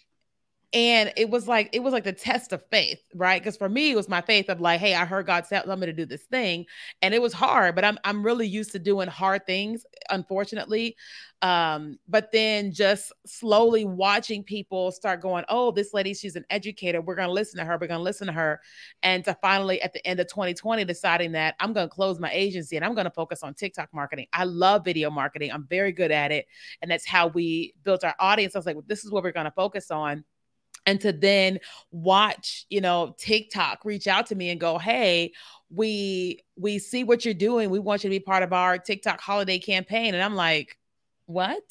and 0.73 1.13
it 1.17 1.31
was 1.31 1.47
like 1.47 1.69
it 1.73 1.83
was 1.83 1.93
like 1.93 2.05
the 2.05 2.13
test 2.13 2.53
of 2.53 2.63
faith 2.71 3.01
right? 3.15 3.41
Because 3.41 3.57
for 3.57 3.69
me 3.69 3.93
it 3.93 3.97
was 3.97 4.09
my 4.09 4.21
faith 4.21 4.49
of 4.49 4.61
like 4.61 4.81
hey 4.81 4.95
i 4.95 5.05
heard 5.05 5.27
god 5.27 5.45
tell 5.49 5.77
me 5.77 5.87
to 5.87 5.93
do 5.93 6.05
this 6.05 6.25
thing. 6.25 6.67
And 7.03 7.15
it 7.15 7.23
was 7.23 7.33
hard 7.33 7.75
but 7.75 7.85
i'm 7.85 7.99
i'm 8.05 8.25
really 8.25 8.47
used 8.47 8.73
to 8.73 8.79
doing 8.79 9.09
hard 9.09 9.47
things 9.47 9.85
unfortunately. 10.11 10.97
Um 11.43 11.99
but 12.09 12.33
then 12.33 12.73
just 12.73 13.13
slowly 13.27 13.85
watching 13.85 14.43
people 14.43 14.91
start 14.91 15.21
going 15.21 15.45
oh 15.49 15.71
this 15.71 15.95
lady 15.95 16.15
she's 16.15 16.37
an 16.37 16.45
educator. 16.51 17.01
We're 17.01 17.15
going 17.15 17.29
to 17.29 17.33
listen 17.33 17.59
to 17.59 17.65
her. 17.65 17.79
We're 17.81 17.87
going 17.87 18.01
to 18.01 18.05
listen 18.05 18.27
to 18.27 18.33
her. 18.33 18.61
And 19.03 19.25
to 19.25 19.37
finally 19.41 19.81
at 19.83 19.93
the 19.93 20.05
end 20.07 20.19
of 20.19 20.27
2020 20.29 20.85
deciding 20.85 21.33
that 21.33 21.55
i'm 21.61 21.73
going 21.73 21.89
to 21.89 21.95
close 21.95 22.19
my 22.19 22.31
agency 22.33 22.77
and 22.77 22.85
i'm 22.85 22.95
going 22.95 23.05
to 23.05 23.11
focus 23.11 23.43
on 23.43 23.55
tiktok 23.55 23.89
marketing. 23.93 24.27
I 24.33 24.45
love 24.45 24.85
video 24.85 25.11
marketing. 25.11 25.53
I'm 25.53 25.67
very 25.69 25.93
good 25.93 26.11
at 26.11 26.33
it. 26.33 26.47
And 26.83 26.91
that's 26.91 27.07
how 27.07 27.29
we 27.29 27.75
built 27.85 28.03
our 28.03 28.15
audience. 28.19 28.57
I 28.57 28.59
was 28.59 28.67
like 28.67 28.77
well, 28.77 28.85
this 28.89 29.05
is 29.05 29.13
what 29.13 29.23
we're 29.23 29.33
going 29.33 29.45
to 29.45 29.53
focus 29.53 29.91
on 29.91 30.25
and 30.87 31.01
to 31.01 31.13
then 31.13 31.59
watch 31.91 32.65
you 32.71 32.81
know 32.81 33.15
tiktok 33.19 33.85
reach 33.85 34.07
out 34.07 34.27
to 34.27 34.35
me 34.35 34.51
and 34.51 34.61
go 34.61 34.79
hey 34.79 35.33
we 35.69 36.41
we 36.57 36.79
see 36.79 37.05
what 37.05 37.25
you're 37.25 37.35
doing 37.35 37.71
we 37.71 37.79
want 37.79 38.05
you 38.05 38.09
to 38.11 38.15
be 38.15 38.21
part 38.21 38.43
of 38.43 38.53
our 38.53 38.79
tiktok 38.79 39.21
holiday 39.21 39.59
campaign 39.59 40.15
and 40.15 40.23
i'm 40.23 40.35
like 40.35 40.79
what 41.27 41.63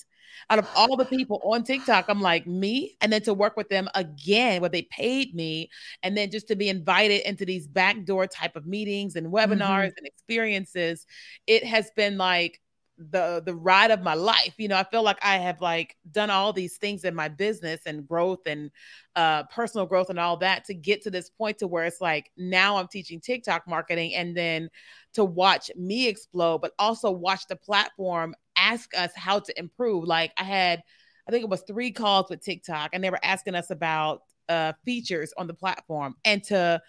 out 0.49 0.59
of 0.59 0.67
all 0.75 0.95
the 0.95 1.05
people 1.05 1.41
on 1.43 1.63
TikTok, 1.63 2.05
I'm 2.07 2.21
like, 2.21 2.45
me? 2.45 2.97
And 3.01 3.11
then 3.11 3.21
to 3.23 3.33
work 3.33 3.57
with 3.57 3.69
them 3.69 3.89
again, 3.95 4.61
where 4.61 4.69
they 4.69 4.83
paid 4.83 5.33
me, 5.33 5.69
and 6.03 6.15
then 6.15 6.31
just 6.31 6.47
to 6.49 6.55
be 6.55 6.69
invited 6.69 7.27
into 7.27 7.45
these 7.45 7.67
backdoor 7.67 8.27
type 8.27 8.55
of 8.55 8.67
meetings 8.67 9.15
and 9.15 9.27
webinars 9.27 9.59
mm-hmm. 9.59 9.97
and 9.97 10.07
experiences, 10.07 11.05
it 11.47 11.63
has 11.63 11.89
been 11.95 12.17
like 12.17 12.61
the 12.97 13.41
the 13.45 13.53
ride 13.53 13.91
of 13.91 14.01
my 14.01 14.13
life. 14.13 14.53
You 14.57 14.67
know 14.67 14.77
i 14.77 14.83
feel 14.83 15.03
like 15.03 15.17
i 15.21 15.37
have 15.37 15.61
like 15.61 15.95
done 16.11 16.29
all 16.29 16.53
these 16.53 16.77
things 16.77 17.03
in 17.03 17.13
my 17.13 17.27
business 17.27 17.81
and 17.85 18.07
growth 18.07 18.39
and 18.45 18.71
uh 19.15 19.43
personal 19.43 19.85
growth 19.85 20.09
and 20.09 20.19
all 20.19 20.37
that 20.37 20.65
to 20.65 20.73
get 20.73 21.01
to 21.03 21.11
this 21.11 21.29
point 21.29 21.57
to 21.59 21.67
where 21.67 21.85
it's 21.85 22.01
like 22.01 22.31
now 22.37 22.77
i'm 22.77 22.87
teaching 22.87 23.19
tiktok 23.19 23.67
marketing 23.67 24.15
and 24.15 24.35
then 24.35 24.69
to 25.13 25.25
watch 25.25 25.69
me 25.75 26.07
explode 26.07 26.59
but 26.59 26.71
also 26.79 27.11
watch 27.11 27.47
the 27.47 27.55
platform 27.55 28.33
ask 28.57 28.95
us 28.97 29.11
how 29.15 29.39
to 29.39 29.57
improve. 29.59 30.05
Like 30.05 30.31
i 30.37 30.43
had 30.43 30.81
i 31.27 31.31
think 31.31 31.43
it 31.43 31.49
was 31.49 31.63
three 31.67 31.91
calls 31.91 32.29
with 32.29 32.41
tiktok 32.43 32.91
and 32.93 33.03
they 33.03 33.09
were 33.09 33.23
asking 33.23 33.55
us 33.55 33.69
about 33.71 34.21
uh 34.49 34.73
features 34.85 35.33
on 35.37 35.47
the 35.47 35.53
platform 35.53 36.15
and 36.23 36.43
to 36.45 36.81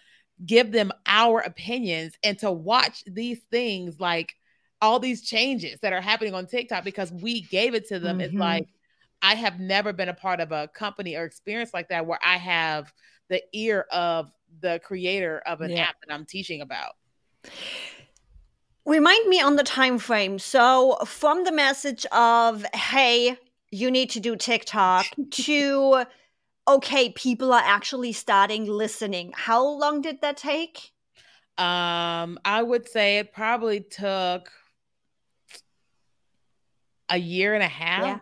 give 0.45 0.71
them 0.71 0.91
our 1.07 1.39
opinions 1.39 2.13
and 2.23 2.37
to 2.39 2.51
watch 2.51 3.03
these 3.07 3.39
things 3.49 3.99
like 3.99 4.35
all 4.81 4.99
these 4.99 5.21
changes 5.21 5.79
that 5.81 5.93
are 5.93 6.01
happening 6.01 6.33
on 6.33 6.45
TikTok 6.45 6.83
because 6.83 7.11
we 7.11 7.41
gave 7.41 7.73
it 7.73 7.87
to 7.89 7.99
them. 7.99 8.17
Mm-hmm. 8.17 8.25
It's 8.25 8.33
like 8.33 8.67
I 9.21 9.35
have 9.35 9.59
never 9.59 9.93
been 9.93 10.09
a 10.09 10.13
part 10.13 10.39
of 10.39 10.51
a 10.51 10.67
company 10.67 11.15
or 11.15 11.23
experience 11.23 11.71
like 11.73 11.89
that 11.89 12.05
where 12.05 12.19
I 12.23 12.37
have 12.37 12.93
the 13.29 13.41
ear 13.53 13.85
of 13.91 14.31
the 14.61 14.79
creator 14.83 15.41
of 15.45 15.61
an 15.61 15.71
yeah. 15.71 15.83
app 15.83 15.95
that 16.05 16.13
I'm 16.13 16.25
teaching 16.25 16.61
about. 16.61 16.93
Remind 18.85 19.27
me 19.27 19.41
on 19.41 19.55
the 19.55 19.63
time 19.63 19.97
frame. 19.97 20.39
So 20.39 20.97
from 21.05 21.43
the 21.43 21.51
message 21.51 22.05
of 22.11 22.65
hey, 22.73 23.37
you 23.71 23.91
need 23.91 24.11
to 24.11 24.19
do 24.19 24.35
TikTok 24.35 25.07
to 25.31 26.05
okay, 26.67 27.09
people 27.11 27.53
are 27.53 27.63
actually 27.63 28.11
starting 28.11 28.65
listening. 28.65 29.33
How 29.35 29.65
long 29.65 30.01
did 30.01 30.21
that 30.21 30.37
take? 30.37 30.91
Um, 31.57 32.37
I 32.45 32.61
would 32.61 32.87
say 32.87 33.17
it 33.17 33.33
probably 33.33 33.79
took 33.79 34.51
a 37.09 37.17
year 37.17 37.53
and 37.53 37.63
a 37.63 37.67
half. 37.67 38.03
Yeah. 38.03 38.19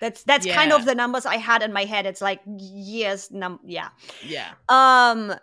That's 0.00 0.22
that's 0.24 0.46
yeah. 0.46 0.54
kind 0.54 0.72
of 0.72 0.84
the 0.84 0.94
numbers 0.94 1.24
I 1.24 1.36
had 1.36 1.62
in 1.62 1.72
my 1.72 1.84
head. 1.84 2.04
It's 2.04 2.20
like 2.20 2.40
years 2.46 3.30
num 3.30 3.60
yeah. 3.64 3.88
Yeah. 4.26 4.50
Um 4.68 5.34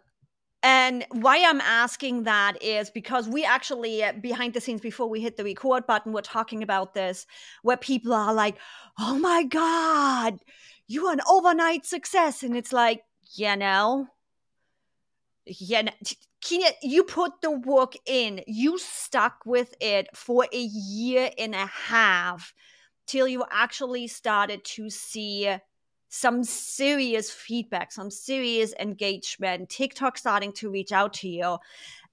and 0.63 1.05
why 1.11 1.43
I'm 1.43 1.61
asking 1.61 2.23
that 2.23 2.61
is 2.61 2.91
because 2.91 3.27
we 3.27 3.43
actually, 3.43 4.03
uh, 4.03 4.13
behind 4.13 4.53
the 4.53 4.61
scenes, 4.61 4.79
before 4.81 5.09
we 5.09 5.19
hit 5.19 5.35
the 5.35 5.43
record 5.43 5.87
button, 5.87 6.13
we're 6.13 6.21
talking 6.21 6.61
about 6.61 6.93
this, 6.93 7.25
where 7.63 7.77
people 7.77 8.13
are 8.13 8.33
like, 8.33 8.57
oh 8.99 9.17
my 9.17 9.43
God, 9.43 10.39
you 10.85 11.07
are 11.07 11.13
an 11.13 11.21
overnight 11.27 11.85
success. 11.85 12.43
And 12.43 12.55
it's 12.55 12.71
like, 12.71 13.03
yeah, 13.33 13.55
no. 13.55 14.07
Yeah, 15.45 15.89
Keenya, 16.41 16.69
you 16.83 17.03
put 17.05 17.41
the 17.41 17.51
work 17.51 17.95
in. 18.05 18.41
You 18.45 18.77
stuck 18.77 19.43
with 19.45 19.73
it 19.81 20.15
for 20.15 20.45
a 20.53 20.61
year 20.61 21.31
and 21.39 21.55
a 21.55 21.65
half 21.65 22.53
till 23.11 23.27
you 23.27 23.43
actually 23.51 24.07
started 24.07 24.63
to 24.63 24.89
see 24.89 25.53
some 26.07 26.45
serious 26.45 27.29
feedback, 27.29 27.91
some 27.91 28.09
serious 28.09 28.73
engagement, 28.79 29.69
TikTok 29.69 30.17
starting 30.17 30.53
to 30.53 30.71
reach 30.71 30.93
out 30.93 31.11
to 31.13 31.27
you. 31.27 31.57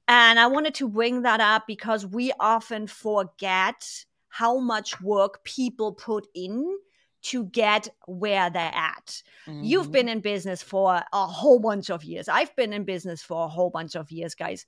And 0.08 0.40
I 0.40 0.48
wanted 0.48 0.74
to 0.74 0.88
bring 0.88 1.22
that 1.22 1.40
up 1.40 1.68
because 1.68 2.04
we 2.04 2.32
often 2.40 2.88
forget 2.88 4.04
how 4.28 4.58
much 4.58 5.00
work 5.00 5.44
people 5.44 5.92
put 5.92 6.26
in 6.34 6.78
to 7.22 7.44
get 7.44 7.88
where 8.06 8.50
they're 8.50 8.74
at. 8.74 9.22
Mm-hmm. 9.46 9.62
You've 9.62 9.92
been 9.92 10.08
in 10.08 10.20
business 10.20 10.62
for 10.62 11.00
a 11.12 11.26
whole 11.26 11.60
bunch 11.60 11.90
of 11.90 12.02
years. 12.02 12.28
I've 12.28 12.54
been 12.56 12.72
in 12.72 12.84
business 12.84 13.22
for 13.22 13.44
a 13.44 13.48
whole 13.48 13.70
bunch 13.70 13.94
of 13.94 14.10
years, 14.10 14.34
guys. 14.34 14.66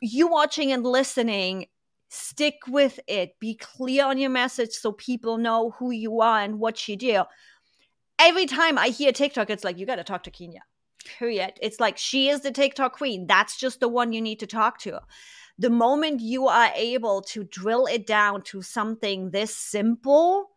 You 0.00 0.28
watching 0.28 0.70
and 0.70 0.84
listening, 0.84 1.66
stick 2.14 2.60
with 2.68 3.00
it. 3.08 3.38
Be 3.40 3.54
clear 3.54 4.06
on 4.06 4.18
your 4.18 4.30
message 4.30 4.72
so 4.72 4.92
people 4.92 5.38
know 5.38 5.70
who 5.78 5.90
you 5.90 6.20
are 6.20 6.40
and 6.40 6.58
what 6.58 6.88
you 6.88 6.96
do 6.96 7.24
every 8.18 8.46
time 8.46 8.78
I 8.78 8.88
hear 8.88 9.12
TikTok, 9.12 9.50
it's 9.50 9.64
like, 9.64 9.78
you 9.78 9.86
got 9.86 9.96
to 9.96 10.04
talk 10.04 10.24
to 10.24 10.30
Keenya. 10.30 10.62
Period. 11.18 11.52
It's 11.60 11.80
like, 11.80 11.98
she 11.98 12.28
is 12.28 12.40
the 12.40 12.50
TikTok 12.50 12.96
queen. 12.96 13.26
That's 13.26 13.58
just 13.58 13.80
the 13.80 13.88
one 13.88 14.12
you 14.12 14.22
need 14.22 14.40
to 14.40 14.46
talk 14.46 14.78
to. 14.80 15.00
The 15.58 15.70
moment 15.70 16.20
you 16.20 16.48
are 16.48 16.70
able 16.74 17.22
to 17.22 17.44
drill 17.44 17.86
it 17.86 18.06
down 18.06 18.42
to 18.42 18.62
something 18.62 19.30
this 19.30 19.54
simple, 19.54 20.50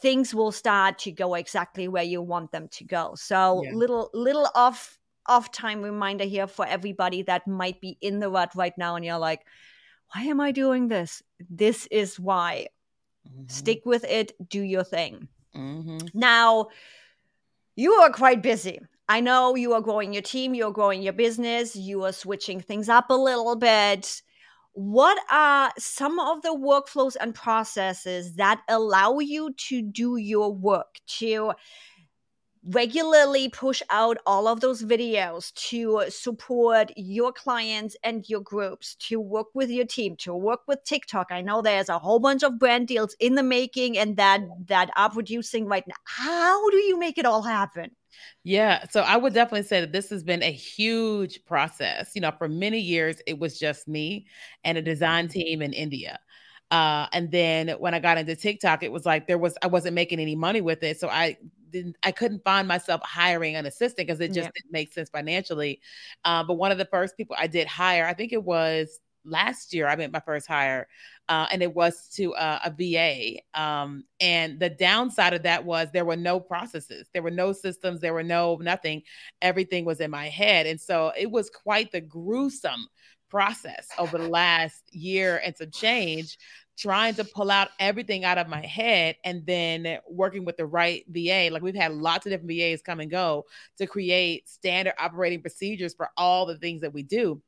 things 0.00 0.34
will 0.34 0.52
start 0.52 0.98
to 1.00 1.12
go 1.12 1.34
exactly 1.34 1.88
where 1.88 2.04
you 2.04 2.22
want 2.22 2.52
them 2.52 2.68
to 2.68 2.84
go. 2.84 3.14
So 3.16 3.62
yeah. 3.64 3.72
little 3.74 4.10
little 4.14 4.48
off 4.54 4.98
off 5.26 5.52
time 5.52 5.82
reminder 5.82 6.24
here 6.24 6.46
for 6.46 6.66
everybody 6.66 7.22
that 7.22 7.46
might 7.46 7.78
be 7.82 7.98
in 8.00 8.18
the 8.18 8.30
rut 8.30 8.50
right 8.54 8.72
now 8.78 8.96
and 8.96 9.04
you're 9.04 9.18
like, 9.18 9.44
why 10.12 10.22
am 10.22 10.40
I 10.40 10.52
doing 10.52 10.88
this? 10.88 11.22
This 11.50 11.86
is 11.90 12.18
why. 12.18 12.68
Mm-hmm. 13.28 13.48
Stick 13.48 13.82
with 13.84 14.04
it, 14.04 14.32
do 14.48 14.62
your 14.62 14.84
thing. 14.84 15.28
Mm-hmm. 15.54 16.06
Now, 16.14 16.68
you 17.76 17.92
are 17.92 18.10
quite 18.10 18.42
busy. 18.42 18.80
I 19.08 19.20
know 19.20 19.54
you 19.54 19.72
are 19.72 19.80
growing 19.80 20.12
your 20.12 20.22
team, 20.22 20.54
you're 20.54 20.72
growing 20.72 21.02
your 21.02 21.14
business, 21.14 21.74
you 21.74 22.04
are 22.04 22.12
switching 22.12 22.60
things 22.60 22.88
up 22.88 23.08
a 23.08 23.14
little 23.14 23.56
bit. 23.56 24.22
What 24.72 25.18
are 25.30 25.72
some 25.78 26.20
of 26.20 26.42
the 26.42 26.50
workflows 26.50 27.16
and 27.18 27.34
processes 27.34 28.34
that 28.34 28.60
allow 28.68 29.18
you 29.18 29.52
to 29.54 29.82
do 29.82 30.16
your 30.16 30.52
work, 30.52 31.00
to 31.18 31.52
regularly 32.64 33.48
push 33.48 33.82
out 33.90 34.18
all 34.26 34.46
of 34.46 34.60
those 34.60 34.82
videos 34.82 35.52
to 35.54 36.04
support 36.08 36.92
your 36.96 37.32
clients 37.32 37.96
and 38.02 38.28
your 38.28 38.40
groups 38.40 38.94
to 38.96 39.20
work 39.20 39.48
with 39.54 39.70
your 39.70 39.86
team 39.86 40.16
to 40.16 40.34
work 40.34 40.60
with 40.66 40.82
tiktok 40.84 41.28
i 41.30 41.40
know 41.40 41.62
there's 41.62 41.88
a 41.88 41.98
whole 41.98 42.18
bunch 42.18 42.42
of 42.42 42.58
brand 42.58 42.86
deals 42.86 43.14
in 43.20 43.34
the 43.34 43.42
making 43.42 43.96
and 43.96 44.16
that 44.16 44.40
that 44.66 44.90
are 44.96 45.10
producing 45.10 45.66
right 45.66 45.86
now 45.86 45.94
how 46.04 46.70
do 46.70 46.76
you 46.76 46.98
make 46.98 47.18
it 47.18 47.26
all 47.26 47.42
happen 47.42 47.90
yeah, 48.42 48.84
so 48.90 49.02
I 49.02 49.16
would 49.16 49.34
definitely 49.34 49.66
say 49.66 49.80
that 49.80 49.92
this 49.92 50.10
has 50.10 50.24
been 50.24 50.42
a 50.42 50.50
huge 50.50 51.44
process. 51.44 52.12
You 52.14 52.20
know, 52.20 52.32
for 52.36 52.48
many 52.48 52.80
years, 52.80 53.20
it 53.26 53.38
was 53.38 53.58
just 53.58 53.86
me 53.86 54.26
and 54.64 54.76
a 54.76 54.82
design 54.82 55.28
team 55.28 55.62
in 55.62 55.72
India. 55.72 56.18
Uh, 56.70 57.06
and 57.12 57.30
then 57.30 57.68
when 57.78 57.94
I 57.94 57.98
got 57.98 58.18
into 58.18 58.36
TikTok, 58.36 58.82
it 58.82 58.92
was 58.92 59.06
like 59.06 59.26
there 59.26 59.38
was 59.38 59.56
I 59.62 59.68
wasn't 59.68 59.94
making 59.94 60.20
any 60.20 60.36
money 60.36 60.60
with 60.60 60.82
it, 60.82 61.00
so 61.00 61.08
I 61.08 61.36
didn't 61.70 61.96
I 62.02 62.12
couldn't 62.12 62.44
find 62.44 62.66
myself 62.68 63.00
hiring 63.02 63.56
an 63.56 63.66
assistant 63.66 64.08
because 64.08 64.20
it 64.20 64.28
just 64.28 64.46
yeah. 64.46 64.50
didn't 64.54 64.72
make 64.72 64.92
sense 64.92 65.10
financially. 65.10 65.80
Uh, 66.24 66.44
but 66.44 66.54
one 66.54 66.72
of 66.72 66.78
the 66.78 66.86
first 66.86 67.16
people 67.16 67.36
I 67.38 67.46
did 67.46 67.66
hire, 67.66 68.06
I 68.06 68.14
think 68.14 68.32
it 68.32 68.42
was 68.42 69.00
last 69.24 69.74
year, 69.74 69.86
I 69.86 69.96
made 69.96 70.12
my 70.12 70.20
first 70.20 70.46
hire, 70.46 70.88
uh, 71.28 71.46
and 71.50 71.62
it 71.62 71.74
was 71.74 72.08
to 72.14 72.34
uh, 72.34 72.58
a 72.64 72.70
VA. 72.70 73.40
Um, 73.60 74.04
and 74.20 74.58
the 74.58 74.70
downside 74.70 75.34
of 75.34 75.42
that 75.42 75.64
was 75.64 75.88
there 75.92 76.04
were 76.04 76.16
no 76.16 76.40
processes, 76.40 77.08
there 77.12 77.22
were 77.22 77.30
no 77.30 77.52
systems, 77.52 78.00
there 78.00 78.14
were 78.14 78.22
no 78.22 78.56
nothing. 78.56 79.02
Everything 79.42 79.84
was 79.84 80.00
in 80.00 80.10
my 80.10 80.28
head, 80.28 80.66
and 80.66 80.80
so 80.80 81.12
it 81.16 81.30
was 81.30 81.50
quite 81.50 81.92
the 81.92 82.00
gruesome 82.00 82.88
process 83.28 83.88
over 83.98 84.16
the 84.16 84.28
last 84.28 84.82
year 84.90 85.40
and 85.44 85.56
some 85.56 85.70
change 85.70 86.38
trying 86.78 87.14
to 87.14 87.24
pull 87.24 87.50
out 87.50 87.68
everything 87.80 88.24
out 88.24 88.38
of 88.38 88.48
my 88.48 88.64
head 88.64 89.16
and 89.24 89.44
then 89.46 89.98
working 90.08 90.44
with 90.44 90.56
the 90.56 90.66
right 90.66 91.04
VA. 91.08 91.48
Like 91.50 91.62
we've 91.62 91.74
had 91.74 91.92
lots 91.92 92.24
of 92.24 92.30
different 92.30 92.50
VAs 92.50 92.82
come 92.82 93.00
and 93.00 93.10
go 93.10 93.46
to 93.78 93.86
create 93.86 94.48
standard 94.48 94.94
operating 94.98 95.42
procedures 95.42 95.94
for 95.94 96.10
all 96.16 96.46
the 96.46 96.58
things 96.58 96.80
that 96.82 96.94
we 96.94 97.02
do. 97.02 97.42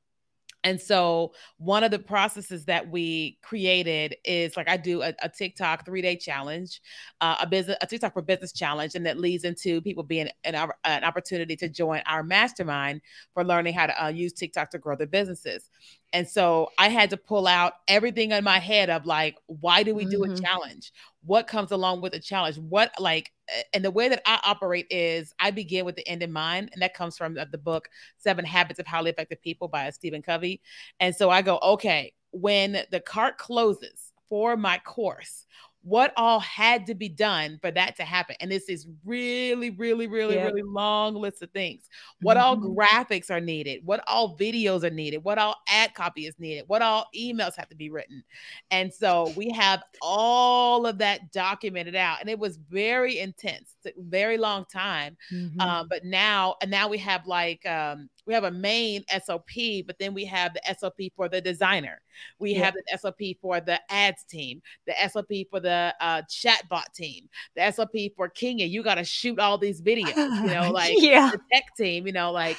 And 0.65 0.81
so 0.81 1.33
one 1.57 1.85
of 1.85 1.91
the 1.91 1.99
processes 1.99 2.67
that 2.67 2.91
we 2.91 3.39
created 3.43 4.17
is 4.25 4.57
like 4.57 4.69
I 4.69 4.77
do 4.77 5.03
a, 5.03 5.15
a 5.23 5.29
TikTok 5.29 5.87
three 5.87 6.03
day 6.03 6.17
challenge, 6.17 6.83
uh, 7.21 7.37
a 7.41 7.47
business 7.47 7.79
a 7.81 7.87
TikTok 7.87 8.13
for 8.13 8.23
business 8.23 8.53
challenge, 8.53 8.95
and 8.95 9.07
that 9.07 9.19
leads 9.19 9.45
into 9.45 9.81
people 9.81 10.03
being 10.03 10.29
an, 10.45 10.55
an 10.85 11.05
opportunity 11.05 11.57
to 11.57 11.69
join 11.69 12.03
our 12.07 12.23
mastermind 12.23 13.01
for 13.33 13.43
learning 13.43 13.73
how 13.73 13.87
to 13.87 14.05
uh, 14.05 14.09
use 14.09 14.33
TikTok 14.35 14.71
to 14.71 14.79
grow 14.79 14.97
their 14.97 15.07
businesses. 15.07 15.71
And 16.13 16.29
so 16.29 16.73
I 16.77 16.89
had 16.89 17.11
to 17.11 17.17
pull 17.17 17.47
out 17.47 17.75
everything 17.87 18.33
in 18.33 18.43
my 18.43 18.59
head 18.59 18.91
of 18.91 19.07
like, 19.07 19.37
why 19.47 19.83
do 19.83 19.95
we 19.95 20.05
do 20.05 20.21
mm-hmm. 20.21 20.33
a 20.33 20.41
challenge? 20.41 20.93
What 21.25 21.47
comes 21.47 21.71
along 21.71 22.01
with 22.01 22.15
a 22.15 22.19
challenge? 22.19 22.59
What 22.59 22.93
like, 22.99 23.33
and 23.73 23.85
the 23.85 23.91
way 23.91 24.09
that 24.09 24.23
I 24.27 24.41
operate 24.45 24.87
is 24.91 25.33
I 25.39 25.51
begin 25.53 25.85
with 25.85 25.97
the 25.97 26.07
end 26.09 26.23
in 26.23 26.33
mind, 26.33 26.71
and 26.73 26.83
that 26.83 26.95
comes 26.95 27.17
from 27.17 27.35
the, 27.35 27.47
the 27.51 27.59
book 27.59 27.89
Seven 28.19 28.45
Habits 28.45 28.81
of 28.81 28.87
Highly 28.87 29.11
Effective 29.11 29.41
People 29.41 29.69
by 29.69 29.89
Stephen 29.91 30.23
Covey. 30.23 30.61
And 30.99 31.15
so 31.15 31.31
I 31.31 31.43
go, 31.43 31.59
okay, 31.63 32.13
when 32.33 32.79
the 32.91 33.01
cart 33.01 33.39
closes 33.39 34.13
for 34.29 34.57
my 34.57 34.79
course, 34.79 35.47
what 35.83 36.13
all 36.17 36.41
had 36.41 36.87
to 36.87 36.95
be 36.95 37.09
done 37.09 37.59
for 37.63 37.71
that 37.71 37.97
to 37.97 38.05
happen. 38.05 38.37
And 38.41 38.51
this 38.51 38.69
is 38.69 38.87
really, 39.05 39.71
really, 39.71 40.07
really, 40.07 40.35
yeah. 40.35 40.45
really 40.45 40.63
long 40.63 41.15
list 41.15 41.43
of 41.43 41.51
things. 41.53 41.89
What 42.21 42.37
mm-hmm. 42.37 42.65
all 42.65 42.77
graphics 42.77 43.31
are 43.31 43.41
needed, 43.41 43.81
what 43.85 44.03
all 44.07 44.37
videos 44.37 44.85
are 44.85 44.91
needed, 44.91 45.25
what 45.25 45.39
all 45.39 45.57
ad 45.69 45.95
copy 45.95 46.27
is 46.27 46.35
needed, 46.39 46.65
what 46.67 46.83
all 46.83 47.09
emails 47.17 47.57
have 47.57 47.69
to 47.71 47.77
be 47.77 47.89
written. 47.89 48.23
And 48.71 48.93
so 48.93 49.33
we 49.37 49.51
have 49.51 49.83
all 50.03 50.87
of 50.87 50.99
that 50.99 51.33
documented 51.33 51.97
out. 51.97 52.21
And 52.21 52.29
it 52.29 52.39
was 52.39 52.59
very 52.59 53.19
intense, 53.19 53.75
very 53.97 54.37
long 54.37 54.67
time. 54.67 55.17
Mm-hmm. 55.33 55.61
Um, 55.61 55.89
but 55.89 56.05
now, 56.05 56.57
and 56.61 56.71
now 56.71 56.89
we 56.89 56.99
have 56.99 57.27
like 57.27 57.65
um, 57.65 58.11
we 58.27 58.35
have 58.35 58.45
a 58.45 58.51
main 58.51 59.05
SOP, 59.25 59.51
but 59.87 59.99
then 59.99 60.15
we 60.15 60.25
have 60.25 60.55
the 60.55 60.75
SOP 60.79 61.01
for 61.17 61.29
the 61.29 61.41
designer. 61.41 62.01
We 62.39 62.55
yeah. 62.55 62.65
have 62.65 62.75
the 62.75 62.99
SOP 62.99 63.21
for 63.41 63.61
the 63.61 63.81
ads 63.91 64.25
team, 64.25 64.63
the 64.87 64.95
SOP 65.09 65.49
for 65.51 65.61
the 65.61 65.95
uh, 66.01 66.23
chatbot 66.23 66.93
team, 66.95 67.29
the 67.57 67.71
SOP 67.71 67.95
for 68.17 68.29
Keenya. 68.29 68.67
You 68.67 68.83
got 68.83 68.97
to 68.97 69.05
shoot 69.05 69.39
all 69.39 69.59
these 69.59 69.81
videos, 69.81 70.17
you 70.17 70.55
know, 70.55 70.71
like 70.75 70.95
yeah. 70.99 71.31
the 71.33 71.41
tech 71.53 71.65
team, 71.77 72.07
you 72.07 72.13
know, 72.13 72.33
like 72.33 72.57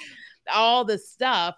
all 0.52 0.84
the 0.84 0.98
stuff 0.98 1.56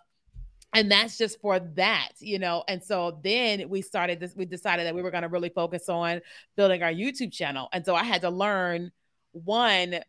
and 0.73 0.91
that's 0.91 1.17
just 1.17 1.39
for 1.39 1.59
that 1.59 2.09
you 2.19 2.37
know 2.39 2.63
and 2.67 2.83
so 2.83 3.19
then 3.23 3.69
we 3.69 3.81
started 3.81 4.19
this 4.19 4.35
we 4.35 4.45
decided 4.45 4.85
that 4.85 4.93
we 4.93 5.01
were 5.01 5.11
going 5.11 5.23
to 5.23 5.29
really 5.29 5.49
focus 5.49 5.87
on 5.87 6.19
building 6.57 6.83
our 6.83 6.91
youtube 6.91 7.31
channel 7.31 7.69
and 7.71 7.85
so 7.85 7.95
i 7.95 8.03
had 8.03 8.21
to 8.21 8.29
learn 8.29 8.91
one 9.31 9.99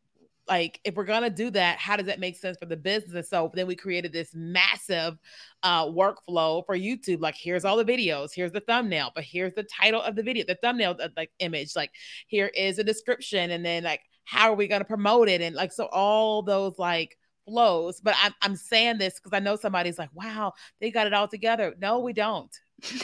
like 0.49 0.81
if 0.85 0.95
we're 0.95 1.05
gonna 1.05 1.31
do 1.31 1.51
that 1.51 1.79
how 1.79 1.97
does 1.97 2.07
that 2.07 2.21
make 2.21 2.37
sense 2.37 2.57
for 2.59 2.67
the 2.67 2.77
business? 2.77 3.31
So 3.31 3.51
then 3.55 3.67
we 3.67 3.77
created 3.77 4.13
this 4.13 4.31
massive 4.35 5.19
uh, 5.63 5.87
workflow 5.87 6.65
for 6.67 6.77
youtube. 6.77 7.21
Like 7.21 7.37
here's 7.37 7.65
all 7.65 7.77
the 7.77 7.85
videos 7.85 8.31
here's 8.35 8.53
the 8.53 8.61
thumbnail 8.61 9.13
but 9.15 9.25
here's 9.25 9.55
the 9.55 9.65
title 9.65 10.03
of 10.03 10.17
the 10.17 10.23
video 10.23 10.45
the 10.47 10.57
thumbnail 10.57 10.97
like 11.17 11.31
image 11.39 11.75
like 11.77 11.91
here 12.27 12.49
is 12.55 12.79
a 12.79 12.85
description 12.85 13.51
and 13.51 13.65
then 13.65 13.85
like 13.85 14.01
how 14.25 14.51
are 14.51 14.57
we 14.57 14.69
gonna 14.69 14.85
promote 14.85 15.29
it? 15.29 15.41
And 15.41 15.55
like 15.55 15.73
so 15.73 15.87
all 15.87 16.43
those 16.43 16.79
like 16.79 17.17
flows. 17.47 18.01
But 18.01 18.15
i'm, 18.23 18.33
I'm 18.43 18.57
saying 18.57 18.99
this 18.99 19.15
because 19.15 19.37
i 19.37 19.39
know 19.39 19.57
somebody's 19.57 19.99
like 19.99 20.11
wow 20.15 20.53
they 20.81 20.91
got 20.91 21.07
it 21.07 21.15
all 21.15 21.29
together. 21.29 21.75
No 21.81 22.01
we 22.01 22.13
don't. 22.13 22.55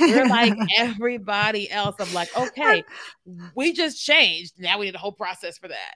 We're 0.00 0.29
like 0.29 0.55
everybody 0.76 1.70
else 1.70 1.94
i'm 2.00 2.12
like 2.12 2.37
okay 2.37 2.83
we 3.55 3.72
just 3.72 4.05
changed. 4.05 4.55
Now 4.59 4.79
we 4.79 4.87
need 4.87 4.94
a 4.94 4.98
whole 4.98 5.12
process 5.12 5.59
for 5.59 5.68
that 5.68 5.94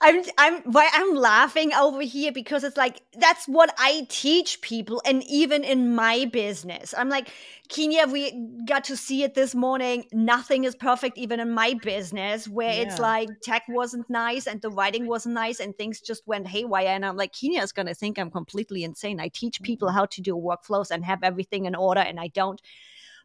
I'm 0.00 0.22
I'm 0.36 0.62
why 0.62 0.90
I'm 0.92 1.14
laughing 1.14 1.72
over 1.72 2.02
here 2.02 2.30
because 2.30 2.64
it's 2.64 2.76
like 2.76 3.00
that's 3.18 3.46
what 3.46 3.74
I 3.78 4.06
teach 4.10 4.60
people 4.60 5.00
and 5.06 5.22
even 5.24 5.64
in 5.64 5.94
my 5.94 6.26
business. 6.26 6.94
I'm 6.96 7.08
like, 7.08 7.32
Keenya, 7.68 8.06
we 8.06 8.32
got 8.66 8.84
to 8.84 8.96
see 8.96 9.22
it 9.22 9.34
this 9.34 9.54
morning. 9.54 10.04
Nothing 10.12 10.64
is 10.64 10.74
perfect 10.74 11.16
even 11.16 11.40
in 11.40 11.50
my 11.50 11.74
business 11.82 12.46
where 12.46 12.72
yeah. 12.72 12.82
it's 12.82 12.98
like 12.98 13.28
tech 13.42 13.62
wasn't 13.68 14.08
nice 14.10 14.46
and 14.46 14.60
the 14.60 14.70
writing 14.70 15.06
wasn't 15.06 15.34
nice 15.34 15.60
and 15.60 15.74
things 15.76 16.00
just 16.00 16.26
went 16.26 16.46
haywire. 16.46 16.88
And 16.88 17.04
I'm 17.04 17.16
like, 17.16 17.32
Keenya's 17.32 17.72
gonna 17.72 17.94
think 17.94 18.18
I'm 18.18 18.30
completely 18.30 18.84
insane. 18.84 19.18
I 19.18 19.28
teach 19.28 19.62
people 19.62 19.88
mm-hmm. 19.88 19.96
how 19.96 20.06
to 20.06 20.20
do 20.20 20.36
workflows 20.36 20.90
and 20.90 21.04
have 21.06 21.22
everything 21.22 21.64
in 21.64 21.74
order 21.74 22.00
and 22.00 22.20
I 22.20 22.28
don't. 22.28 22.60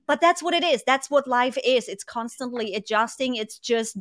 But 0.07 0.21
that's 0.21 0.41
what 0.41 0.53
it 0.53 0.63
is. 0.63 0.83
That's 0.85 1.11
what 1.11 1.27
life 1.27 1.57
is. 1.63 1.87
It's 1.87 2.03
constantly 2.03 2.75
adjusting. 2.75 3.35
It's 3.35 3.59
just 3.59 3.97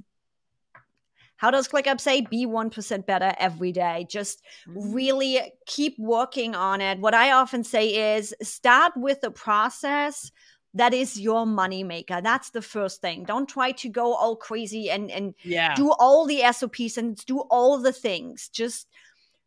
how 1.41 1.51
does 1.51 1.69
ClickUp 1.69 1.99
say 1.99 2.21
be 2.21 2.47
1% 2.47 3.07
better 3.07 3.35
every 3.39 3.73
day? 3.73 4.07
Just 4.11 4.43
mm-hmm. 4.69 4.93
really 4.93 5.41
keep 5.65 5.99
working 5.99 6.55
on 6.55 6.83
it. 6.83 6.99
What 6.99 7.15
I 7.15 7.33
often 7.33 7.65
say 7.65 8.15
is 8.15 8.35
start 8.43 8.93
with 8.95 9.25
a 9.25 9.31
process 9.31 10.31
that 10.75 10.93
is 10.93 11.19
your 11.19 11.47
money 11.47 11.83
maker. 11.83 12.21
That's 12.21 12.51
the 12.51 12.61
first 12.61 13.01
thing. 13.01 13.25
Don't 13.25 13.49
try 13.49 13.73
to 13.73 13.89
go 13.89 14.15
all 14.15 14.37
crazy 14.37 14.91
and 14.91 15.11
and 15.11 15.35
yeah. 15.43 15.75
do 15.75 15.91
all 15.99 16.27
the 16.27 16.43
SOPs 16.53 16.99
and 16.99 17.17
do 17.25 17.41
all 17.51 17.79
the 17.79 17.93
things. 17.93 18.51
Just 18.51 18.87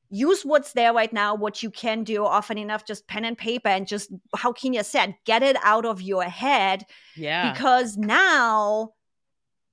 use 0.09 0.43
what's 0.43 0.73
there 0.73 0.93
right 0.93 1.13
now, 1.13 1.35
what 1.35 1.61
you 1.61 1.69
can 1.69 2.03
do 2.03 2.25
often 2.25 2.57
enough, 2.57 2.87
just 2.87 3.07
pen 3.07 3.23
and 3.23 3.37
paper 3.37 3.69
and 3.69 3.87
just 3.87 4.11
how 4.35 4.51
Keenya 4.51 4.83
said, 4.83 5.15
get 5.25 5.43
it 5.43 5.57
out 5.63 5.85
of 5.85 6.01
your 6.01 6.23
head. 6.23 6.85
Yeah. 7.15 7.53
Because 7.53 7.97
now 7.97 8.93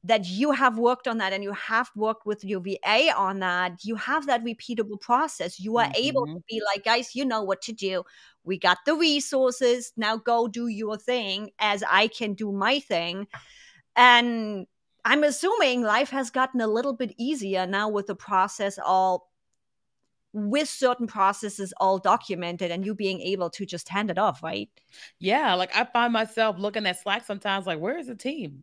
that 0.04 0.26
you 0.26 0.52
have 0.52 0.78
worked 0.78 1.06
on 1.06 1.18
that 1.18 1.32
and 1.32 1.44
you 1.44 1.52
have 1.52 1.90
worked 1.94 2.24
with 2.24 2.42
your 2.42 2.60
VA 2.60 3.12
on 3.14 3.40
that, 3.40 3.84
you 3.84 3.96
have 3.96 4.26
that 4.26 4.42
repeatable 4.42 5.00
process. 5.00 5.60
You 5.60 5.76
are 5.76 5.84
mm-hmm. 5.84 6.02
able 6.02 6.26
to 6.26 6.42
be 6.48 6.62
like, 6.72 6.84
guys, 6.84 7.14
you 7.14 7.24
know 7.24 7.42
what 7.42 7.60
to 7.62 7.72
do. 7.72 8.04
We 8.44 8.58
got 8.58 8.78
the 8.86 8.94
resources. 8.94 9.92
Now 9.96 10.16
go 10.16 10.48
do 10.48 10.68
your 10.68 10.96
thing 10.96 11.50
as 11.58 11.84
I 11.88 12.08
can 12.08 12.32
do 12.32 12.50
my 12.50 12.80
thing. 12.80 13.26
And 13.94 14.66
I'm 15.04 15.22
assuming 15.22 15.82
life 15.82 16.10
has 16.10 16.30
gotten 16.30 16.62
a 16.62 16.66
little 16.66 16.94
bit 16.94 17.14
easier 17.18 17.66
now 17.66 17.88
with 17.88 18.06
the 18.06 18.14
process 18.14 18.78
all 18.78 19.28
with 20.32 20.68
certain 20.68 21.08
processes 21.08 21.74
all 21.78 21.98
documented 21.98 22.70
and 22.70 22.86
you 22.86 22.94
being 22.94 23.20
able 23.20 23.50
to 23.50 23.66
just 23.66 23.88
hand 23.88 24.10
it 24.10 24.18
off, 24.18 24.42
right? 24.42 24.70
Yeah. 25.18 25.54
Like 25.54 25.74
I 25.74 25.84
find 25.84 26.12
myself 26.12 26.56
looking 26.56 26.86
at 26.86 27.00
Slack 27.00 27.26
sometimes 27.26 27.66
like, 27.66 27.80
where 27.80 27.98
is 27.98 28.06
the 28.06 28.14
team? 28.14 28.62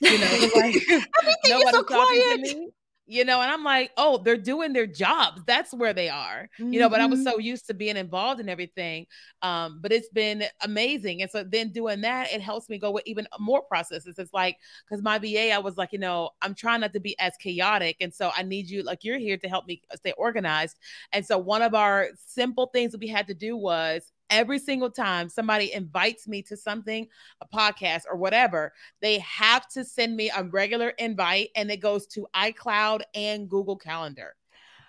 You 0.00 0.18
know, 0.18 0.26
like 0.56 0.76
everything 0.90 1.62
is 1.62 1.70
so 1.70 1.82
quiet 1.82 2.72
you 3.06 3.24
know 3.24 3.40
and 3.40 3.50
i'm 3.50 3.62
like 3.62 3.92
oh 3.96 4.18
they're 4.18 4.36
doing 4.36 4.72
their 4.72 4.86
jobs 4.86 5.40
that's 5.46 5.72
where 5.72 5.92
they 5.92 6.08
are 6.08 6.48
mm-hmm. 6.58 6.72
you 6.72 6.80
know 6.80 6.88
but 6.88 7.00
i 7.00 7.06
was 7.06 7.20
mm-hmm. 7.20 7.30
so 7.30 7.38
used 7.38 7.66
to 7.66 7.74
being 7.74 7.96
involved 7.96 8.40
in 8.40 8.48
everything 8.48 9.06
um 9.42 9.78
but 9.80 9.92
it's 9.92 10.08
been 10.08 10.44
amazing 10.62 11.22
and 11.22 11.30
so 11.30 11.44
then 11.44 11.70
doing 11.70 12.00
that 12.00 12.32
it 12.32 12.40
helps 12.40 12.68
me 12.68 12.78
go 12.78 12.90
with 12.90 13.04
even 13.06 13.26
more 13.38 13.62
processes 13.62 14.18
it's 14.18 14.34
like 14.34 14.56
because 14.88 15.02
my 15.02 15.18
va 15.18 15.52
i 15.52 15.58
was 15.58 15.76
like 15.76 15.92
you 15.92 15.98
know 15.98 16.30
i'm 16.42 16.54
trying 16.54 16.80
not 16.80 16.92
to 16.92 17.00
be 17.00 17.16
as 17.18 17.36
chaotic 17.36 17.96
and 18.00 18.12
so 18.12 18.30
i 18.36 18.42
need 18.42 18.68
you 18.68 18.82
like 18.82 19.04
you're 19.04 19.18
here 19.18 19.36
to 19.36 19.48
help 19.48 19.66
me 19.66 19.80
stay 19.94 20.12
organized 20.18 20.76
and 21.12 21.24
so 21.24 21.38
one 21.38 21.62
of 21.62 21.74
our 21.74 22.08
simple 22.26 22.66
things 22.66 22.92
that 22.92 23.00
we 23.00 23.08
had 23.08 23.26
to 23.26 23.34
do 23.34 23.56
was 23.56 24.12
every 24.30 24.58
single 24.58 24.90
time 24.90 25.28
somebody 25.28 25.72
invites 25.72 26.26
me 26.26 26.42
to 26.42 26.56
something, 26.56 27.06
a 27.40 27.46
podcast 27.46 28.02
or 28.10 28.16
whatever, 28.16 28.72
they 29.00 29.18
have 29.20 29.68
to 29.68 29.84
send 29.84 30.16
me 30.16 30.30
a 30.36 30.44
regular 30.44 30.90
invite 30.90 31.50
and 31.56 31.70
it 31.70 31.78
goes 31.78 32.06
to 32.08 32.26
iCloud 32.34 33.02
and 33.14 33.48
Google 33.48 33.76
Calendar. 33.76 34.34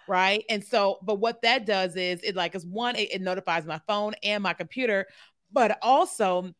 Right. 0.07 0.45
And 0.49 0.63
so, 0.63 0.99
but 1.03 1.19
what 1.19 1.41
that 1.41 1.65
does 1.65 1.95
is 1.97 2.21
it 2.23 2.35
like 2.35 2.55
is 2.55 2.65
one, 2.65 2.95
it, 2.95 3.13
it 3.13 3.21
notifies 3.21 3.65
my 3.65 3.79
phone 3.87 4.13
and 4.23 4.41
my 4.41 4.53
computer, 4.53 5.05
but 5.51 5.77
also 5.81 6.53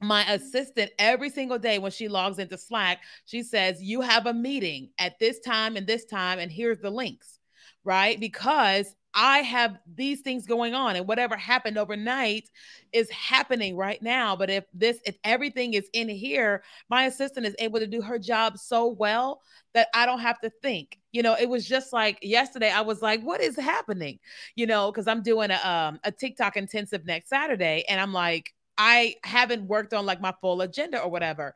my 0.00 0.24
assistant 0.32 0.90
every 0.98 1.30
single 1.30 1.58
day 1.58 1.78
when 1.78 1.92
she 1.92 2.08
logs 2.08 2.38
into 2.38 2.56
Slack, 2.56 3.00
she 3.26 3.42
says, 3.42 3.82
You 3.82 4.00
have 4.00 4.26
a 4.26 4.34
meeting 4.34 4.90
at 4.98 5.18
this 5.18 5.40
time 5.40 5.76
and 5.76 5.86
this 5.86 6.04
time, 6.06 6.38
and 6.38 6.50
here's 6.50 6.78
the 6.78 6.90
links, 6.90 7.38
right? 7.84 8.18
Because 8.18 8.94
I 9.14 9.38
have 9.38 9.78
these 9.96 10.20
things 10.20 10.46
going 10.46 10.74
on, 10.74 10.96
and 10.96 11.06
whatever 11.06 11.36
happened 11.36 11.78
overnight 11.78 12.48
is 12.92 13.10
happening 13.10 13.76
right 13.76 14.00
now. 14.02 14.36
But 14.36 14.50
if 14.50 14.64
this, 14.72 14.98
if 15.04 15.16
everything 15.24 15.74
is 15.74 15.88
in 15.92 16.08
here, 16.08 16.62
my 16.88 17.04
assistant 17.06 17.46
is 17.46 17.56
able 17.58 17.80
to 17.80 17.86
do 17.86 18.02
her 18.02 18.18
job 18.18 18.58
so 18.58 18.86
well 18.88 19.42
that 19.74 19.88
I 19.94 20.06
don't 20.06 20.20
have 20.20 20.40
to 20.40 20.50
think. 20.62 20.98
You 21.12 21.22
know, 21.22 21.34
it 21.34 21.48
was 21.48 21.66
just 21.66 21.92
like 21.92 22.18
yesterday. 22.22 22.70
I 22.70 22.82
was 22.82 23.02
like, 23.02 23.22
"What 23.22 23.40
is 23.40 23.56
happening?" 23.56 24.20
You 24.54 24.66
know, 24.66 24.92
because 24.92 25.08
I'm 25.08 25.22
doing 25.22 25.50
a 25.50 25.60
um, 25.68 25.98
a 26.04 26.12
TikTok 26.12 26.56
intensive 26.56 27.04
next 27.04 27.28
Saturday, 27.28 27.84
and 27.88 28.00
I'm 28.00 28.12
like, 28.12 28.54
I 28.78 29.16
haven't 29.24 29.66
worked 29.66 29.92
on 29.92 30.06
like 30.06 30.20
my 30.20 30.34
full 30.40 30.60
agenda 30.62 31.00
or 31.02 31.10
whatever, 31.10 31.54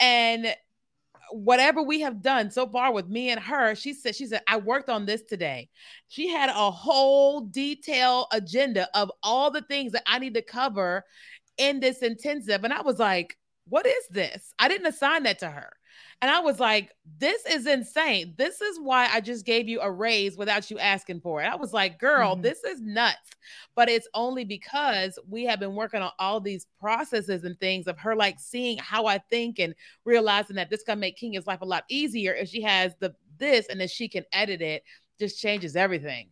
and 0.00 0.54
whatever 1.32 1.82
we 1.82 2.00
have 2.00 2.22
done 2.22 2.50
so 2.50 2.66
far 2.66 2.92
with 2.92 3.08
me 3.08 3.30
and 3.30 3.40
her, 3.40 3.74
she 3.74 3.94
said, 3.94 4.14
she 4.14 4.26
said, 4.26 4.42
I 4.46 4.58
worked 4.58 4.88
on 4.88 5.06
this 5.06 5.22
today. 5.22 5.68
She 6.08 6.28
had 6.28 6.50
a 6.50 6.70
whole 6.70 7.42
detailed 7.42 8.26
agenda 8.32 8.88
of 8.94 9.10
all 9.22 9.50
the 9.50 9.62
things 9.62 9.92
that 9.92 10.04
I 10.06 10.18
need 10.18 10.34
to 10.34 10.42
cover 10.42 11.04
in 11.58 11.80
this 11.80 11.98
intensive. 11.98 12.64
And 12.64 12.72
I 12.72 12.82
was 12.82 12.98
like, 12.98 13.36
what 13.68 13.86
is 13.86 14.06
this? 14.10 14.52
I 14.58 14.68
didn't 14.68 14.86
assign 14.86 15.22
that 15.24 15.38
to 15.40 15.50
her. 15.50 15.72
And 16.22 16.30
I 16.30 16.38
was 16.38 16.60
like, 16.60 16.92
this 17.18 17.44
is 17.46 17.66
insane. 17.66 18.34
This 18.38 18.60
is 18.60 18.78
why 18.78 19.08
I 19.12 19.20
just 19.20 19.44
gave 19.44 19.68
you 19.68 19.80
a 19.80 19.90
raise 19.90 20.36
without 20.36 20.70
you 20.70 20.78
asking 20.78 21.20
for 21.20 21.42
it. 21.42 21.46
I 21.46 21.56
was 21.56 21.72
like, 21.72 21.98
girl, 21.98 22.34
mm-hmm. 22.34 22.42
this 22.42 22.62
is 22.62 22.80
nuts. 22.80 23.30
But 23.74 23.88
it's 23.88 24.08
only 24.14 24.44
because 24.44 25.18
we 25.28 25.44
have 25.46 25.58
been 25.58 25.74
working 25.74 26.00
on 26.00 26.12
all 26.20 26.40
these 26.40 26.68
processes 26.78 27.42
and 27.42 27.58
things 27.58 27.88
of 27.88 27.98
her 27.98 28.14
like 28.14 28.38
seeing 28.38 28.78
how 28.78 29.06
I 29.06 29.18
think 29.18 29.58
and 29.58 29.74
realizing 30.04 30.54
that 30.56 30.70
this 30.70 30.84
can 30.84 31.00
make 31.00 31.18
Keenya's 31.18 31.48
life 31.48 31.60
a 31.60 31.66
lot 31.66 31.84
easier 31.88 32.32
if 32.34 32.48
she 32.48 32.62
has 32.62 32.94
the 33.00 33.12
this 33.38 33.66
and 33.66 33.80
then 33.80 33.88
she 33.88 34.08
can 34.08 34.24
edit 34.32 34.62
it, 34.62 34.84
just 35.18 35.40
changes 35.40 35.74
everything. 35.74 36.28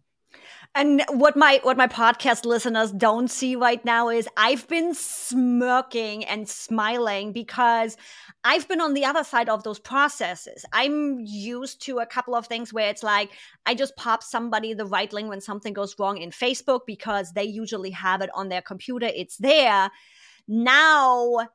And 0.74 1.02
what 1.08 1.36
my 1.36 1.58
what 1.64 1.76
my 1.76 1.88
podcast 1.88 2.44
listeners 2.44 2.92
don't 2.92 3.28
see 3.28 3.56
right 3.56 3.84
now 3.84 4.08
is 4.08 4.28
I've 4.36 4.68
been 4.68 4.94
smirking 4.94 6.24
and 6.24 6.48
smiling 6.48 7.32
because 7.32 7.96
I've 8.44 8.68
been 8.68 8.80
on 8.80 8.94
the 8.94 9.04
other 9.04 9.24
side 9.24 9.48
of 9.48 9.64
those 9.64 9.80
processes. 9.80 10.64
I'm 10.72 11.18
used 11.20 11.82
to 11.86 11.98
a 11.98 12.06
couple 12.06 12.36
of 12.36 12.46
things 12.46 12.72
where 12.72 12.88
it's 12.88 13.02
like 13.02 13.30
I 13.66 13.74
just 13.74 13.96
pop 13.96 14.22
somebody 14.22 14.72
the 14.72 14.86
right 14.86 15.12
link 15.12 15.28
when 15.28 15.40
something 15.40 15.72
goes 15.72 15.96
wrong 15.98 16.18
in 16.18 16.30
Facebook 16.30 16.82
because 16.86 17.32
they 17.32 17.44
usually 17.44 17.90
have 17.90 18.22
it 18.22 18.30
on 18.32 18.48
their 18.48 18.62
computer. 18.62 19.10
It's 19.12 19.38
there. 19.38 19.90
Now 20.46 21.48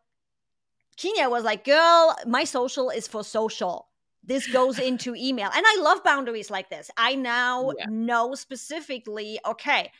Keenya 0.97 1.29
was 1.29 1.45
like, 1.45 1.63
girl, 1.63 2.17
my 2.27 2.43
social 2.43 2.89
is 2.89 3.07
for 3.07 3.23
social 3.23 3.87
this 4.25 4.47
goes 4.51 4.79
into 4.79 5.15
email. 5.15 5.49
And 5.53 5.63
I 5.65 5.79
love 5.81 6.03
boundaries 6.03 6.49
like 6.49 6.69
this. 6.69 6.89
I 6.97 7.15
now 7.15 7.71
yeah. 7.77 7.85
know 7.89 8.35
specifically, 8.35 9.39
okay, 9.45 9.91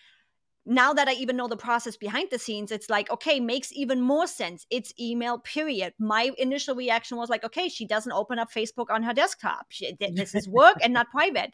now 0.66 0.94
that 0.94 1.08
I 1.08 1.14
even 1.14 1.38
know 1.38 1.48
the 1.48 1.58
process 1.58 1.96
behind 1.96 2.30
the 2.32 2.40
scenes, 2.40 2.72
it's 2.72 2.90
like, 2.90 3.10
okay, 3.12 3.40
makes 3.40 3.72
even 3.74 4.02
more 4.02 4.26
sense. 4.26 4.66
It's 4.72 4.94
email, 5.00 5.38
period. 5.38 5.94
My 6.00 6.32
initial 6.38 6.76
reaction 6.76 7.18
was 7.18 7.30
like, 7.30 7.44
okay, 7.44 7.70
she 7.70 7.86
doesn't 7.86 8.12
open 8.12 8.40
up 8.40 8.52
Facebook 8.52 8.90
on 8.90 9.04
her 9.04 9.14
desktop. 9.14 9.68
She, 9.70 9.96
this 10.00 10.34
is 10.34 10.50
work 10.50 10.78
and 10.82 10.92
not 10.92 11.12
private. 11.12 11.54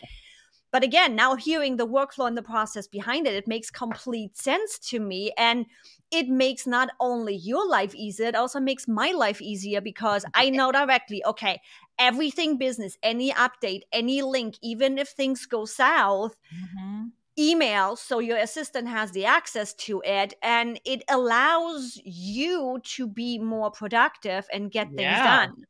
But 0.71 0.83
again, 0.83 1.15
now 1.15 1.35
hearing 1.35 1.75
the 1.75 1.87
workflow 1.87 2.27
and 2.27 2.37
the 2.37 2.41
process 2.41 2.87
behind 2.87 3.27
it, 3.27 3.33
it 3.33 3.47
makes 3.47 3.69
complete 3.69 4.37
sense 4.37 4.79
to 4.89 4.99
me. 4.99 5.33
And 5.37 5.65
it 6.11 6.29
makes 6.29 6.65
not 6.65 6.89
only 6.99 7.35
your 7.35 7.67
life 7.67 7.93
easier, 7.93 8.27
it 8.27 8.35
also 8.35 8.59
makes 8.59 8.87
my 8.87 9.11
life 9.11 9.41
easier 9.41 9.81
because 9.81 10.25
I 10.33 10.49
know 10.49 10.71
directly, 10.71 11.23
okay, 11.25 11.61
everything 11.99 12.57
business, 12.57 12.97
any 13.03 13.31
update, 13.33 13.81
any 13.91 14.21
link, 14.21 14.55
even 14.61 14.97
if 14.97 15.09
things 15.09 15.45
go 15.45 15.65
south, 15.65 16.35
mm-hmm. 16.53 17.07
email 17.37 17.97
so 17.97 18.19
your 18.19 18.37
assistant 18.37 18.87
has 18.87 19.11
the 19.11 19.25
access 19.25 19.73
to 19.73 20.01
it 20.05 20.33
and 20.41 20.79
it 20.85 21.03
allows 21.09 21.99
you 22.03 22.79
to 22.83 23.07
be 23.07 23.37
more 23.39 23.71
productive 23.71 24.47
and 24.53 24.71
get 24.71 24.87
things 24.87 25.01
yeah. 25.01 25.45
done. 25.45 25.65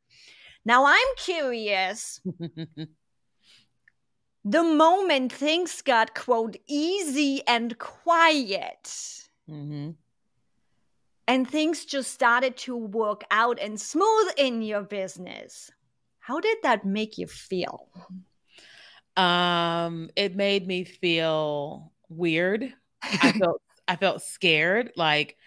Now, 0.64 0.86
I'm 0.86 1.16
curious. 1.18 2.22
the 4.44 4.64
moment 4.64 5.32
things 5.32 5.82
got, 5.82 6.16
quote, 6.16 6.58
easy 6.68 7.42
and 7.48 7.78
quiet, 7.78 8.84
mm-hmm. 9.50 9.92
and 11.28 11.50
things 11.50 11.86
just 11.86 12.12
started 12.12 12.58
to 12.58 12.76
work 12.76 13.24
out 13.30 13.60
and 13.60 13.80
smooth 13.80 14.34
in 14.38 14.62
your 14.62 14.82
business, 14.82 15.72
how 16.20 16.40
did 16.40 16.58
that 16.64 16.86
make 16.86 17.18
you 17.18 17.28
feel? 17.28 17.88
Um, 19.18 20.10
it 20.16 20.36
made 20.36 20.66
me 20.68 20.86
feel 20.86 21.92
weird. 22.10 22.74
I 23.04 23.32
felt 23.40 23.62
I 23.88 23.96
felt 23.96 24.22
scared. 24.22 24.92
Like, 24.96 25.38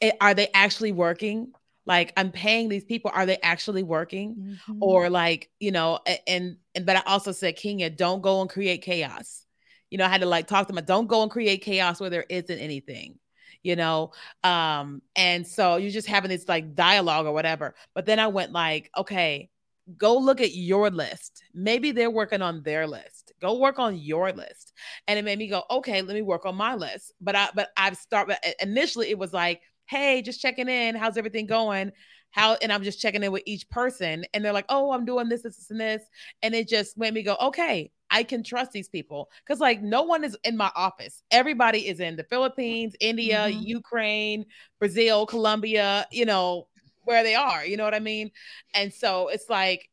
it, 0.00 0.14
are 0.20 0.34
they 0.34 0.48
actually 0.54 0.92
working? 0.92 1.52
Like 1.86 2.12
i'm 2.16 2.30
paying 2.30 2.68
these 2.68 2.84
people 2.84 3.10
are 3.14 3.26
they 3.26 3.38
actually 3.42 3.82
working? 3.82 4.58
Mm-hmm. 4.68 4.82
or 4.82 5.10
like 5.10 5.50
you 5.60 5.70
know 5.72 5.98
and 6.26 6.56
and 6.74 6.86
but 6.86 6.96
i 6.96 7.02
also 7.06 7.32
said 7.32 7.56
keenya 7.56 7.90
don't 7.90 8.22
go 8.22 8.40
and 8.40 8.50
create 8.50 8.82
chaos. 8.82 9.44
You 9.90 9.98
know 9.98 10.04
i 10.04 10.08
had 10.08 10.22
to 10.22 10.26
like 10.26 10.46
talk 10.46 10.66
to 10.66 10.72
them 10.72 10.84
don't 10.84 11.06
go 11.06 11.22
and 11.22 11.30
create 11.30 11.62
chaos 11.62 12.00
where 12.00 12.10
there 12.10 12.26
isn't 12.28 12.58
anything 12.58 13.18
you 13.62 13.76
know? 13.76 14.12
Um 14.44 15.00
and 15.16 15.46
so 15.46 15.76
you're 15.76 15.90
just 15.90 16.06
having 16.06 16.28
this 16.28 16.48
like 16.48 16.74
dialogue 16.74 17.26
or 17.26 17.32
whatever. 17.32 17.74
But 17.94 18.06
then 18.06 18.20
i 18.20 18.26
went 18.26 18.52
like 18.52 18.90
okay 18.96 19.50
go 19.98 20.16
look 20.16 20.40
at 20.40 20.54
your 20.54 20.90
list. 20.90 21.42
Maybe 21.52 21.92
they're 21.92 22.10
working 22.10 22.40
on 22.40 22.62
their 22.62 22.86
list. 22.86 23.32
Go 23.40 23.58
work 23.58 23.78
on 23.78 23.96
your 23.98 24.32
list. 24.32 24.72
And 25.06 25.18
it 25.18 25.24
made 25.24 25.38
me 25.38 25.48
go 25.48 25.62
okay 25.70 26.02
let 26.02 26.14
me 26.14 26.22
work 26.22 26.46
on 26.46 26.56
my 26.56 26.74
list. 26.74 27.12
But 27.20 27.36
i 27.36 27.48
but 27.54 27.70
i've 27.76 27.96
started 27.96 28.36
initially 28.60 29.10
it 29.10 29.18
was 29.18 29.32
like 29.32 29.62
hey, 29.86 30.22
just 30.22 30.40
checking 30.40 30.68
in. 30.68 30.94
How's 30.94 31.16
everything 31.16 31.46
going? 31.46 31.92
how 32.34 32.56
and 32.60 32.72
i'm 32.72 32.82
just 32.82 33.00
checking 33.00 33.22
in 33.22 33.30
with 33.30 33.44
each 33.46 33.68
person 33.70 34.24
and 34.34 34.44
they're 34.44 34.52
like 34.52 34.66
oh 34.68 34.90
i'm 34.90 35.04
doing 35.04 35.28
this 35.28 35.42
this, 35.42 35.70
and 35.70 35.80
this 35.80 36.02
and 36.42 36.54
it 36.54 36.68
just 36.68 36.98
made 36.98 37.14
me 37.14 37.22
go 37.22 37.36
okay 37.40 37.90
i 38.10 38.22
can 38.24 38.42
trust 38.42 38.72
these 38.72 38.88
people 38.88 39.30
because 39.44 39.60
like 39.60 39.80
no 39.80 40.02
one 40.02 40.24
is 40.24 40.36
in 40.42 40.56
my 40.56 40.70
office 40.74 41.22
everybody 41.30 41.86
is 41.86 42.00
in 42.00 42.16
the 42.16 42.24
philippines 42.24 42.94
india 43.00 43.46
mm-hmm. 43.48 43.60
ukraine 43.62 44.44
brazil 44.80 45.26
colombia 45.26 46.06
you 46.10 46.24
know 46.24 46.66
where 47.04 47.22
they 47.22 47.36
are 47.36 47.64
you 47.64 47.76
know 47.76 47.84
what 47.84 47.94
i 47.94 48.00
mean 48.00 48.30
and 48.74 48.92
so 48.92 49.28
it's 49.28 49.48
like 49.48 49.88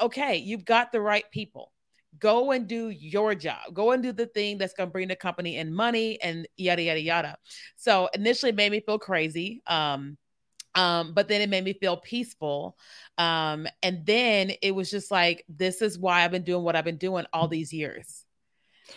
okay 0.00 0.36
you've 0.36 0.66
got 0.66 0.92
the 0.92 1.00
right 1.00 1.24
people 1.30 1.71
go 2.22 2.52
and 2.52 2.68
do 2.68 2.88
your 2.88 3.34
job. 3.34 3.74
Go 3.74 3.90
and 3.90 4.02
do 4.02 4.12
the 4.12 4.26
thing 4.26 4.56
that's 4.56 4.74
going 4.74 4.88
to 4.88 4.92
bring 4.92 5.08
the 5.08 5.16
company 5.16 5.56
in 5.56 5.74
money 5.74 6.22
and 6.22 6.46
yada 6.56 6.80
yada 6.80 7.00
yada. 7.00 7.36
So 7.76 8.08
initially 8.14 8.50
it 8.50 8.54
made 8.54 8.70
me 8.70 8.80
feel 8.80 8.98
crazy 8.98 9.60
um 9.66 10.16
um 10.74 11.12
but 11.12 11.28
then 11.28 11.40
it 11.40 11.50
made 11.50 11.64
me 11.64 11.74
feel 11.74 11.96
peaceful 11.98 12.78
um 13.18 13.66
and 13.82 14.06
then 14.06 14.52
it 14.62 14.74
was 14.74 14.90
just 14.90 15.10
like 15.10 15.44
this 15.48 15.82
is 15.82 15.98
why 15.98 16.24
i've 16.24 16.30
been 16.30 16.44
doing 16.44 16.64
what 16.64 16.74
i've 16.74 16.84
been 16.84 16.96
doing 16.96 17.26
all 17.32 17.48
these 17.48 17.72
years. 17.72 18.24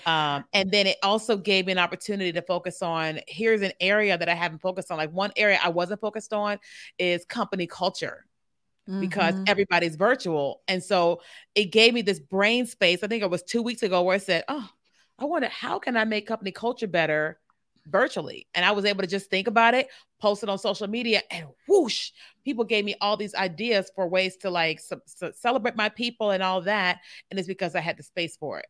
Um 0.05 0.45
and 0.53 0.69
then 0.71 0.85
it 0.87 0.97
also 1.01 1.35
gave 1.35 1.65
me 1.65 1.71
an 1.71 1.79
opportunity 1.79 2.31
to 2.31 2.41
focus 2.43 2.81
on 2.83 3.19
here's 3.27 3.61
an 3.61 3.73
area 3.81 4.17
that 4.17 4.29
i 4.29 4.35
haven't 4.35 4.61
focused 4.61 4.91
on. 4.91 4.97
Like 4.97 5.11
one 5.11 5.31
area 5.35 5.59
i 5.63 5.69
wasn't 5.69 5.99
focused 5.99 6.31
on 6.31 6.59
is 6.99 7.25
company 7.25 7.65
culture 7.65 8.25
because 8.99 9.33
mm-hmm. 9.33 9.43
everybody's 9.47 9.95
virtual. 9.95 10.61
And 10.67 10.83
so 10.83 11.21
it 11.55 11.65
gave 11.65 11.93
me 11.93 12.01
this 12.01 12.19
brain 12.19 12.65
space. 12.67 13.03
I 13.03 13.07
think 13.07 13.23
it 13.23 13.29
was 13.29 13.43
two 13.43 13.61
weeks 13.61 13.83
ago 13.83 14.03
where 14.03 14.15
I 14.15 14.19
said, 14.19 14.43
Oh, 14.47 14.69
I 15.17 15.25
wonder 15.25 15.47
how 15.47 15.79
can 15.79 15.97
I 15.97 16.05
make 16.05 16.27
company 16.27 16.51
culture 16.51 16.87
better 16.87 17.39
virtually? 17.87 18.47
And 18.53 18.63
I 18.63 18.71
was 18.71 18.85
able 18.85 19.01
to 19.01 19.07
just 19.07 19.29
think 19.29 19.47
about 19.47 19.73
it, 19.73 19.87
post 20.19 20.43
it 20.43 20.49
on 20.49 20.59
social 20.59 20.87
media, 20.87 21.21
and 21.31 21.47
whoosh, 21.67 22.11
people 22.43 22.63
gave 22.63 22.85
me 22.85 22.95
all 23.01 23.17
these 23.17 23.33
ideas 23.33 23.91
for 23.95 24.07
ways 24.07 24.37
to 24.37 24.49
like 24.49 24.81
celebrate 25.33 25.75
my 25.75 25.89
people 25.89 26.31
and 26.31 26.43
all 26.43 26.61
that. 26.61 26.99
And 27.31 27.39
it's 27.39 27.47
because 27.47 27.75
I 27.75 27.79
had 27.79 27.97
the 27.97 28.03
space 28.03 28.37
for 28.37 28.59
it. 28.59 28.67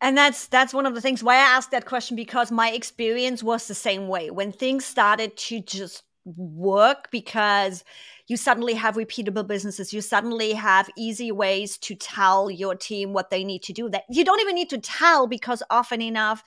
And 0.00 0.18
that's 0.18 0.48
that's 0.48 0.74
one 0.74 0.84
of 0.84 0.94
the 0.94 1.00
things 1.00 1.22
why 1.22 1.36
I 1.36 1.56
asked 1.56 1.70
that 1.70 1.86
question 1.86 2.16
because 2.16 2.50
my 2.50 2.70
experience 2.72 3.42
was 3.42 3.68
the 3.68 3.74
same 3.74 4.08
way. 4.08 4.30
When 4.30 4.50
things 4.50 4.84
started 4.84 5.36
to 5.36 5.60
just 5.60 6.02
work 6.24 7.10
because 7.10 7.84
you 8.26 8.36
suddenly 8.36 8.74
have 8.74 8.96
repeatable 8.96 9.46
businesses 9.46 9.92
you 9.92 10.00
suddenly 10.00 10.52
have 10.52 10.88
easy 10.96 11.30
ways 11.30 11.76
to 11.78 11.94
tell 11.94 12.50
your 12.50 12.74
team 12.74 13.12
what 13.12 13.30
they 13.30 13.44
need 13.44 13.62
to 13.62 13.72
do 13.72 13.88
that 13.88 14.04
you 14.08 14.24
don't 14.24 14.40
even 14.40 14.54
need 14.54 14.70
to 14.70 14.78
tell 14.78 15.26
because 15.26 15.62
often 15.70 16.00
enough 16.00 16.42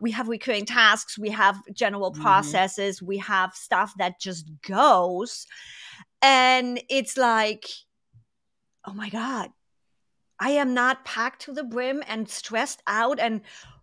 we 0.00 0.10
have 0.10 0.28
recurring 0.28 0.64
tasks 0.64 1.18
we 1.18 1.30
have 1.30 1.60
general 1.72 2.12
mm-hmm. 2.12 2.22
processes 2.22 3.02
we 3.02 3.18
have 3.18 3.54
stuff 3.54 3.92
that 3.98 4.20
just 4.20 4.50
goes 4.66 5.46
and 6.22 6.80
it's 6.88 7.16
like 7.16 7.66
oh 8.86 8.94
my 8.94 9.08
god 9.08 9.50
i 10.38 10.50
am 10.50 10.74
not 10.74 11.04
packed 11.04 11.42
to 11.42 11.52
the 11.52 11.64
brim 11.64 12.02
and 12.06 12.28
stressed 12.28 12.82
out 12.86 13.18
and 13.18 13.40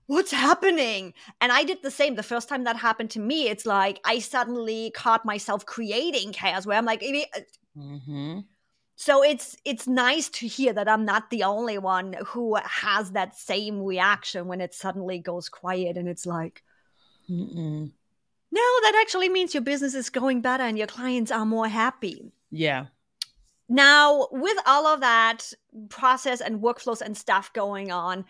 what's 0.07 0.31
happening? 0.31 1.13
And 1.41 1.51
I 1.51 1.63
did 1.63 1.81
the 1.81 1.91
same. 1.91 2.15
The 2.15 2.23
first 2.23 2.49
time 2.49 2.63
that 2.65 2.75
happened 2.75 3.11
to 3.11 3.19
me, 3.19 3.47
it's 3.47 3.65
like 3.65 3.99
I 4.03 4.19
suddenly 4.19 4.91
caught 4.91 5.25
myself 5.25 5.65
creating 5.65 6.33
chaos 6.33 6.65
where 6.65 6.77
I'm 6.77 6.85
like, 6.85 7.03
uh, 7.03 7.39
mm-hmm. 7.77 8.39
so 8.95 9.23
it's 9.23 9.55
it's 9.65 9.87
nice 9.87 10.29
to 10.29 10.47
hear 10.47 10.73
that 10.73 10.87
I'm 10.87 11.05
not 11.05 11.29
the 11.29 11.43
only 11.43 11.77
one 11.77 12.15
who 12.25 12.55
has 12.55 13.11
that 13.11 13.37
same 13.37 13.81
reaction 13.81 14.47
when 14.47 14.61
it 14.61 14.73
suddenly 14.73 15.19
goes 15.19 15.49
quiet 15.49 15.97
and 15.97 16.07
it's 16.07 16.25
like, 16.25 16.63
Mm-mm. 17.29 17.91
no, 18.51 18.61
that 18.61 18.99
actually 19.01 19.29
means 19.29 19.53
your 19.53 19.63
business 19.63 19.93
is 19.93 20.09
going 20.09 20.41
better 20.41 20.63
and 20.63 20.77
your 20.77 20.87
clients 20.87 21.31
are 21.31 21.45
more 21.45 21.67
happy. 21.67 22.31
Yeah. 22.51 22.87
Now, 23.69 24.27
with 24.31 24.57
all 24.67 24.85
of 24.85 24.99
that 24.99 25.51
process 25.89 26.41
and 26.41 26.61
workflows 26.61 27.01
and 27.01 27.17
stuff 27.17 27.51
going 27.53 27.91
on, 27.91 28.25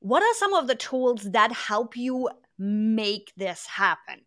what 0.00 0.22
are 0.22 0.34
some 0.34 0.54
of 0.54 0.66
the 0.66 0.74
tools 0.74 1.30
that 1.30 1.52
help 1.52 1.96
you 1.96 2.28
make 2.58 3.32
this 3.36 3.66
happen? 3.66 4.22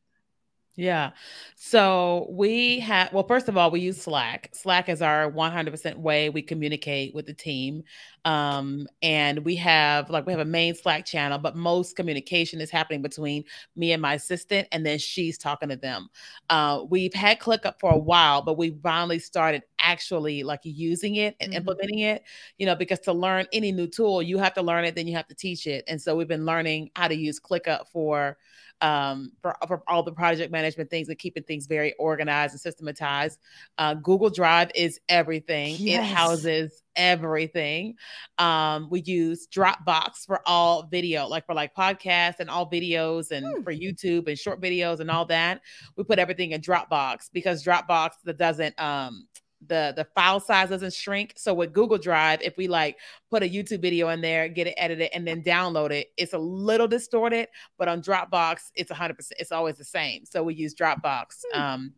Yeah. 0.75 1.11
So 1.55 2.27
we 2.31 2.79
have, 2.79 3.13
well, 3.13 3.27
first 3.27 3.47
of 3.47 3.57
all, 3.57 3.69
we 3.69 3.79
use 3.79 4.01
Slack. 4.01 4.49
Slack 4.53 4.89
is 4.89 5.03
our 5.03 5.31
100% 5.31 5.97
way 5.97 6.29
we 6.29 6.41
communicate 6.41 7.13
with 7.13 7.27
the 7.27 7.33
team. 7.33 7.83
Um, 8.25 8.87
and 9.03 9.45
we 9.45 9.55
have, 9.57 10.09
like, 10.09 10.25
we 10.25 10.31
have 10.31 10.39
a 10.39 10.45
main 10.45 10.73
Slack 10.73 11.05
channel, 11.05 11.37
but 11.37 11.55
most 11.55 11.95
communication 11.95 12.59
is 12.59 12.71
happening 12.71 13.03
between 13.03 13.43
me 13.75 13.91
and 13.91 14.01
my 14.01 14.15
assistant, 14.15 14.67
and 14.71 14.83
then 14.83 14.97
she's 14.97 15.37
talking 15.37 15.69
to 15.69 15.75
them. 15.75 16.09
Uh, 16.49 16.83
we've 16.89 17.13
had 17.13 17.39
ClickUp 17.39 17.79
for 17.79 17.91
a 17.91 17.97
while, 17.97 18.41
but 18.41 18.57
we 18.57 18.71
finally 18.81 19.19
started 19.19 19.61
actually 19.77 20.41
like 20.41 20.61
using 20.63 21.15
it 21.15 21.35
and 21.39 21.51
mm-hmm. 21.51 21.57
implementing 21.57 21.99
it, 21.99 22.23
you 22.57 22.65
know, 22.65 22.75
because 22.75 22.99
to 23.01 23.13
learn 23.13 23.45
any 23.53 23.71
new 23.71 23.85
tool, 23.85 24.23
you 24.23 24.39
have 24.39 24.55
to 24.55 24.63
learn 24.63 24.85
it, 24.85 24.95
then 24.95 25.05
you 25.05 25.15
have 25.15 25.27
to 25.27 25.35
teach 25.35 25.67
it. 25.67 25.83
And 25.87 26.01
so 26.01 26.15
we've 26.15 26.27
been 26.27 26.45
learning 26.45 26.89
how 26.95 27.09
to 27.09 27.15
use 27.15 27.39
ClickUp 27.39 27.89
for, 27.89 28.37
um, 28.83 29.31
for, 29.41 29.55
for 29.65 29.81
all 29.87 30.03
the 30.03 30.11
project 30.11 30.51
management 30.51 30.89
things 30.89 31.07
and 31.07 31.17
keeping 31.17 31.41
things 31.43 31.67
very 31.67 31.93
organized 31.93 32.53
and 32.53 32.59
systematized. 32.59 33.39
Uh, 33.77 33.93
Google 33.93 34.29
Drive 34.29 34.71
is 34.75 34.99
everything. 35.07 35.75
Yes. 35.79 36.03
It 36.03 36.13
houses 36.13 36.83
everything. 36.97 37.95
Um, 38.37 38.89
we 38.91 39.01
use 39.01 39.47
Dropbox 39.47 40.25
for 40.27 40.41
all 40.45 40.83
video, 40.83 41.27
like 41.27 41.45
for 41.45 41.55
like 41.55 41.73
podcasts 41.73 42.39
and 42.39 42.49
all 42.49 42.69
videos 42.69 43.31
and 43.31 43.45
hmm. 43.45 43.63
for 43.63 43.73
YouTube 43.73 44.27
and 44.27 44.37
short 44.37 44.61
videos 44.61 44.99
and 44.99 45.09
all 45.09 45.25
that. 45.25 45.61
We 45.95 46.03
put 46.03 46.19
everything 46.19 46.51
in 46.51 46.59
Dropbox 46.59 47.29
because 47.31 47.63
Dropbox 47.63 48.11
that 48.25 48.37
doesn't 48.37 48.77
um 48.81 49.27
the 49.67 49.93
the 49.95 50.05
file 50.15 50.39
size 50.39 50.69
doesn't 50.69 50.93
shrink. 50.93 51.33
So 51.35 51.53
with 51.53 51.73
Google 51.73 51.97
Drive, 51.97 52.41
if 52.41 52.57
we 52.57 52.67
like 52.67 52.97
put 53.29 53.43
a 53.43 53.49
YouTube 53.49 53.81
video 53.81 54.09
in 54.09 54.21
there, 54.21 54.47
get 54.47 54.67
it 54.67 54.75
edited, 54.77 55.09
and 55.13 55.27
then 55.27 55.43
download 55.43 55.91
it, 55.91 56.07
it's 56.17 56.33
a 56.33 56.37
little 56.37 56.87
distorted. 56.87 57.47
But 57.77 57.87
on 57.87 58.01
Dropbox, 58.01 58.71
it's 58.75 58.89
100. 58.89 59.15
percent 59.15 59.39
It's 59.39 59.51
always 59.51 59.77
the 59.77 59.83
same. 59.83 60.25
So 60.25 60.43
we 60.43 60.55
use 60.55 60.75
Dropbox 60.75 61.43
hmm. 61.51 61.59
um, 61.59 61.93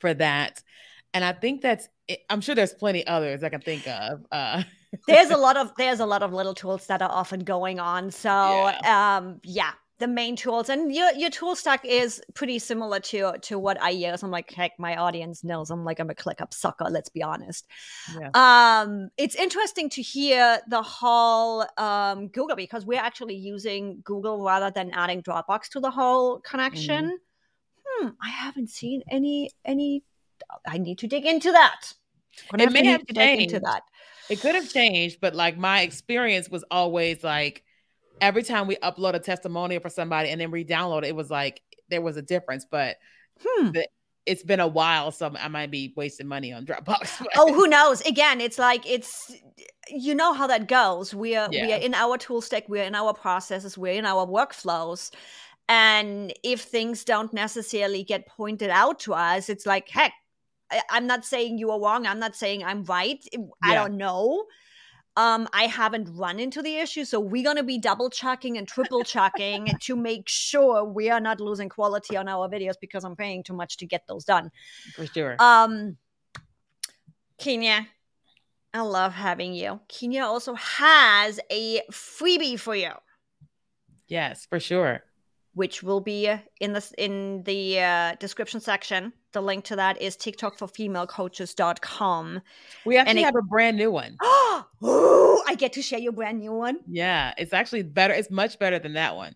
for 0.00 0.14
that. 0.14 0.62
And 1.14 1.24
I 1.24 1.32
think 1.32 1.60
that's. 1.60 1.88
I'm 2.28 2.40
sure 2.40 2.54
there's 2.54 2.74
plenty 2.74 3.06
others 3.06 3.42
I 3.42 3.48
can 3.48 3.60
think 3.60 3.86
of. 3.86 4.26
Uh, 4.30 4.62
there's 5.06 5.30
a 5.30 5.36
lot 5.38 5.56
of 5.56 5.72
there's 5.76 6.00
a 6.00 6.06
lot 6.06 6.22
of 6.22 6.32
little 6.32 6.54
tools 6.54 6.86
that 6.86 7.02
are 7.02 7.10
often 7.10 7.40
going 7.40 7.80
on. 7.80 8.10
So 8.10 8.28
yeah. 8.28 9.16
um, 9.16 9.40
yeah, 9.44 9.72
the 10.02 10.08
main 10.08 10.34
tools 10.34 10.68
and 10.68 10.92
your 10.92 11.12
your 11.12 11.30
tool 11.30 11.54
stack 11.54 11.84
is 11.84 12.20
pretty 12.34 12.58
similar 12.58 12.98
to 12.98 13.32
to 13.40 13.56
what 13.56 13.80
I 13.80 13.90
use. 13.90 14.24
I'm 14.24 14.32
like, 14.32 14.50
heck, 14.50 14.72
my 14.76 14.96
audience 14.96 15.44
knows 15.44 15.70
I'm 15.70 15.84
like 15.84 16.00
I'm 16.00 16.10
a 16.10 16.14
ClickUp 16.14 16.52
sucker, 16.52 16.86
let's 16.90 17.08
be 17.08 17.22
honest. 17.22 17.68
Yeah. 18.20 18.30
Um 18.34 19.10
it's 19.16 19.36
interesting 19.36 19.88
to 19.90 20.02
hear 20.02 20.58
the 20.68 20.82
whole 20.82 21.64
um 21.78 22.28
Google 22.28 22.56
because 22.56 22.84
we're 22.84 23.00
actually 23.00 23.36
using 23.36 24.00
Google 24.02 24.42
rather 24.42 24.72
than 24.72 24.90
adding 24.90 25.22
Dropbox 25.22 25.68
to 25.70 25.80
the 25.80 25.90
whole 25.90 26.40
connection. 26.40 27.04
Mm. 27.04 27.16
Hmm, 27.86 28.08
I 28.20 28.28
haven't 28.28 28.70
seen 28.70 29.02
any 29.08 29.50
any 29.64 30.02
I 30.66 30.78
need 30.78 30.98
to 30.98 31.06
dig 31.06 31.26
into 31.26 31.52
that. 31.52 31.92
It 32.58 32.72
may 32.72 32.84
have 32.86 33.06
changed. 33.06 33.54
Into 33.54 33.60
that. 33.60 33.82
It 34.28 34.40
could 34.40 34.56
have 34.56 34.68
changed, 34.68 35.20
but 35.20 35.36
like 35.36 35.56
my 35.56 35.82
experience 35.82 36.48
was 36.48 36.64
always 36.72 37.22
like 37.22 37.62
every 38.22 38.44
time 38.44 38.66
we 38.66 38.76
upload 38.76 39.14
a 39.14 39.18
testimonial 39.18 39.80
for 39.82 39.90
somebody 39.90 40.30
and 40.30 40.40
then 40.40 40.50
re-download 40.50 41.02
it, 41.02 41.08
it 41.08 41.16
was 41.16 41.30
like 41.30 41.60
there 41.90 42.00
was 42.00 42.16
a 42.16 42.22
difference, 42.22 42.64
but 42.64 42.96
hmm. 43.44 43.72
the, 43.72 43.86
it's 44.24 44.44
been 44.44 44.60
a 44.60 44.68
while, 44.68 45.10
so 45.10 45.34
I 45.38 45.48
might 45.48 45.72
be 45.72 45.92
wasting 45.96 46.28
money 46.28 46.52
on 46.52 46.64
Dropbox. 46.64 47.26
oh, 47.36 47.52
who 47.52 47.66
knows? 47.66 48.00
Again, 48.02 48.40
it's 48.40 48.58
like 48.58 48.88
it's 48.88 49.34
you 49.88 50.14
know 50.14 50.32
how 50.32 50.46
that 50.46 50.68
goes. 50.68 51.12
We 51.12 51.34
are 51.34 51.48
yeah. 51.50 51.66
we 51.66 51.72
are 51.72 51.80
in 51.80 51.92
our 51.92 52.16
tool 52.16 52.40
stack, 52.40 52.68
we're 52.68 52.84
in 52.84 52.94
our 52.94 53.12
processes, 53.12 53.76
we're 53.76 53.94
in 53.94 54.06
our 54.06 54.24
workflows. 54.24 55.10
And 55.68 56.32
if 56.44 56.62
things 56.62 57.04
don't 57.04 57.32
necessarily 57.32 58.04
get 58.04 58.26
pointed 58.26 58.70
out 58.70 59.00
to 59.00 59.14
us, 59.14 59.48
it's 59.48 59.66
like, 59.66 59.88
heck, 59.88 60.12
I, 60.70 60.82
am 60.90 61.06
not 61.06 61.24
saying 61.24 61.58
you 61.58 61.70
are 61.70 61.80
wrong. 61.80 62.06
I'm 62.06 62.18
not 62.18 62.36
saying 62.36 62.62
I'm 62.62 62.84
right. 62.84 63.24
I 63.62 63.74
don't 63.74 63.96
know 63.96 64.44
um, 65.16 65.48
I 65.52 65.64
haven't 65.64 66.08
run 66.16 66.40
into 66.40 66.62
the 66.62 66.76
issue. 66.76 67.04
So 67.04 67.20
we're 67.20 67.44
going 67.44 67.56
to 67.56 67.62
be 67.62 67.78
double 67.78 68.10
checking 68.10 68.58
and 68.58 68.66
triple 68.66 69.04
checking 69.04 69.68
to 69.80 69.96
make 69.96 70.28
sure 70.28 70.84
we 70.84 71.10
are 71.10 71.20
not 71.20 71.40
losing 71.40 71.68
quality 71.68 72.16
on 72.16 72.28
our 72.28 72.48
videos 72.48 72.74
because 72.80 73.04
I'm 73.04 73.16
paying 73.16 73.42
too 73.42 73.54
much 73.54 73.76
to 73.78 73.86
get 73.86 74.06
those 74.06 74.24
done. 74.24 74.50
For 74.94 75.06
sure. 75.06 75.36
Um, 75.38 75.96
Keenya, 77.38 77.86
I 78.72 78.80
love 78.80 79.12
having 79.12 79.54
you. 79.54 79.80
Keenya 79.88 80.24
also 80.24 80.54
has 80.54 81.40
a 81.50 81.82
freebie 81.90 82.58
for 82.58 82.74
you. 82.74 82.92
Yes, 84.08 84.46
for 84.46 84.60
sure 84.60 85.02
which 85.54 85.82
will 85.82 86.00
be 86.00 86.32
in 86.60 86.72
the 86.72 86.92
in 86.98 87.42
the 87.44 87.80
uh, 87.80 88.14
description 88.16 88.60
section. 88.60 89.14
The 89.32 89.40
link 89.40 89.64
to 89.64 89.76
that 89.76 89.98
is 90.00 90.16
tiktokforfemalecoaches.com. 90.16 92.40
We 92.84 92.98
actually 92.98 93.22
it, 93.22 93.24
have 93.24 93.36
a 93.36 93.42
brand 93.42 93.76
new 93.76 93.90
one. 93.90 94.16
oh, 94.22 95.42
I 95.46 95.54
get 95.54 95.72
to 95.74 95.82
share 95.82 95.98
your 95.98 96.12
brand 96.12 96.38
new 96.38 96.52
one. 96.52 96.78
Yeah, 96.86 97.34
it's 97.38 97.52
actually 97.52 97.82
better. 97.82 98.14
It's 98.14 98.30
much 98.30 98.58
better 98.58 98.78
than 98.78 98.94
that 98.94 99.16
one. 99.16 99.34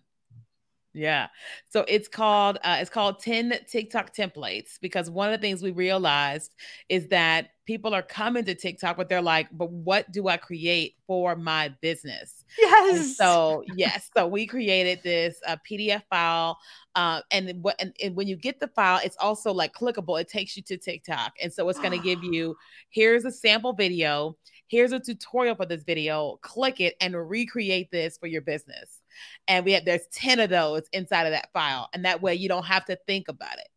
Yeah. 0.97 1.27
So 1.69 1.85
it's 1.87 2.07
called 2.07 2.57
uh, 2.63 2.77
it's 2.79 2.89
called 2.89 3.19
10 3.19 3.53
TikTok 3.69 4.15
templates 4.15 4.79
because 4.81 5.11
one 5.11 5.31
of 5.31 5.39
the 5.39 5.47
things 5.47 5.61
we 5.61 5.69
realized 5.69 6.55
is 6.89 7.07
that 7.09 7.49
people 7.65 7.93
are 7.93 8.01
coming 8.01 8.43
to 8.45 8.55
TikTok, 8.55 8.97
but 8.97 9.07
they're 9.07 9.21
like, 9.21 9.47
but 9.51 9.69
what 9.71 10.11
do 10.11 10.27
I 10.27 10.37
create 10.37 10.95
for 11.05 11.35
my 11.35 11.69
business? 11.81 12.45
Yes. 12.57 12.97
And 12.97 13.05
so 13.09 13.63
yes, 13.75 14.09
so 14.17 14.25
we 14.25 14.47
created 14.47 15.01
this 15.03 15.39
uh, 15.45 15.57
PDF 15.69 16.01
file, 16.09 16.57
uh, 16.95 17.21
and 17.29 17.53
what 17.61 17.75
and, 17.79 17.95
and, 18.03 18.15
when 18.15 18.27
you 18.27 18.35
get 18.35 18.59
the 18.59 18.69
file, 18.69 18.99
it's 19.03 19.17
also 19.19 19.53
like 19.53 19.75
clickable. 19.75 20.19
It 20.19 20.29
takes 20.29 20.57
you 20.57 20.63
to 20.63 20.77
TikTok, 20.77 21.33
and 21.43 21.53
so 21.53 21.69
it's 21.69 21.79
going 21.79 21.91
to 21.99 22.03
give 22.03 22.23
you 22.23 22.55
here's 22.89 23.23
a 23.23 23.31
sample 23.31 23.73
video, 23.73 24.35
here's 24.65 24.93
a 24.93 24.99
tutorial 24.99 25.53
for 25.53 25.67
this 25.67 25.83
video. 25.83 26.39
Click 26.41 26.81
it 26.81 26.95
and 27.01 27.15
recreate 27.29 27.91
this 27.91 28.17
for 28.17 28.25
your 28.25 28.41
business 28.41 29.01
and 29.47 29.65
we 29.65 29.73
have 29.73 29.85
there's 29.85 30.07
10 30.13 30.39
of 30.39 30.49
those 30.49 30.83
inside 30.93 31.25
of 31.25 31.31
that 31.31 31.51
file 31.53 31.89
and 31.93 32.05
that 32.05 32.21
way 32.21 32.35
you 32.35 32.49
don't 32.49 32.65
have 32.65 32.85
to 32.85 32.97
think 33.07 33.27
about 33.27 33.57
it. 33.57 33.67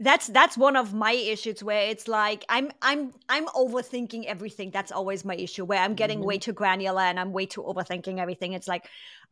That's 0.00 0.26
that's 0.26 0.58
one 0.58 0.74
of 0.74 0.92
my 0.92 1.12
issues 1.12 1.62
where 1.62 1.88
it's 1.88 2.08
like 2.08 2.44
i'm 2.48 2.72
i'm 2.82 3.14
i'm 3.28 3.46
overthinking 3.46 4.24
everything. 4.24 4.70
That's 4.72 4.90
always 4.90 5.24
my 5.24 5.36
issue 5.36 5.64
where 5.64 5.78
i'm 5.78 5.94
getting 5.94 6.18
mm-hmm. 6.18 6.26
way 6.26 6.38
too 6.38 6.52
granular 6.52 7.02
and 7.02 7.18
i'm 7.20 7.32
way 7.32 7.46
too 7.46 7.62
overthinking 7.62 8.18
everything. 8.18 8.54
It's 8.54 8.66
like 8.66 8.86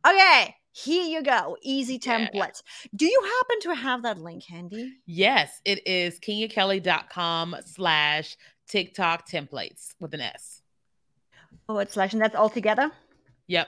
okay 0.07 0.55
here 0.71 1.03
you 1.03 1.21
go. 1.21 1.57
Easy 1.61 1.99
templates 1.99 2.33
yeah. 2.33 2.89
do 2.95 3.05
you 3.05 3.21
happen 3.23 3.59
to 3.61 3.75
have 3.75 4.03
that 4.03 4.17
link 4.17 4.43
handy? 4.45 4.93
Yes 5.05 5.59
it 5.65 5.85
is 5.85 6.17
keenyakelly.com 6.19 7.57
slash 7.65 8.37
tiktok 8.69 9.29
templates 9.29 9.95
with 9.99 10.13
an 10.13 10.21
s. 10.21 10.61
Oh 11.67 11.77
it's 11.79 11.93
slash 11.93 12.13
and 12.13 12.21
that's 12.21 12.35
all 12.35 12.49
together? 12.49 12.89
Yep 13.47 13.67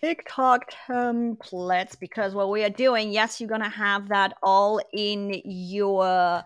TikTok 0.00 0.72
templates 0.88 1.98
because 1.98 2.34
what 2.34 2.50
we 2.50 2.62
are 2.64 2.70
doing, 2.70 3.10
yes, 3.10 3.40
you're 3.40 3.48
gonna 3.48 3.68
have 3.68 4.08
that 4.08 4.34
all 4.42 4.80
in 4.92 5.40
your 5.44 6.44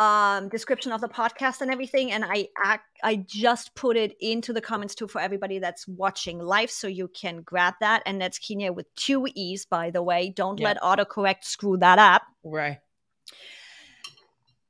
um 0.00 0.48
description 0.48 0.92
of 0.92 1.00
the 1.00 1.08
podcast 1.08 1.60
and 1.60 1.70
everything. 1.70 2.12
And 2.12 2.24
i 2.24 2.46
act 2.62 2.84
i 3.02 3.16
just 3.16 3.74
put 3.74 3.96
it 3.96 4.16
into 4.20 4.52
the 4.52 4.60
comments 4.60 4.94
too 4.94 5.08
for 5.08 5.20
everybody 5.20 5.58
that's 5.58 5.88
watching 5.88 6.38
live 6.38 6.70
so 6.70 6.86
you 6.86 7.08
can 7.08 7.42
grab 7.42 7.74
that. 7.80 8.02
And 8.06 8.20
that's 8.20 8.38
keenya 8.38 8.72
with 8.72 8.86
two 8.94 9.26
e's 9.34 9.66
by 9.66 9.90
the 9.90 10.02
way. 10.02 10.32
Don't 10.34 10.60
let 10.60 10.80
autocorrect 10.80 11.42
screw 11.42 11.76
that 11.78 11.98
up. 11.98 12.22
Right. 12.44 12.78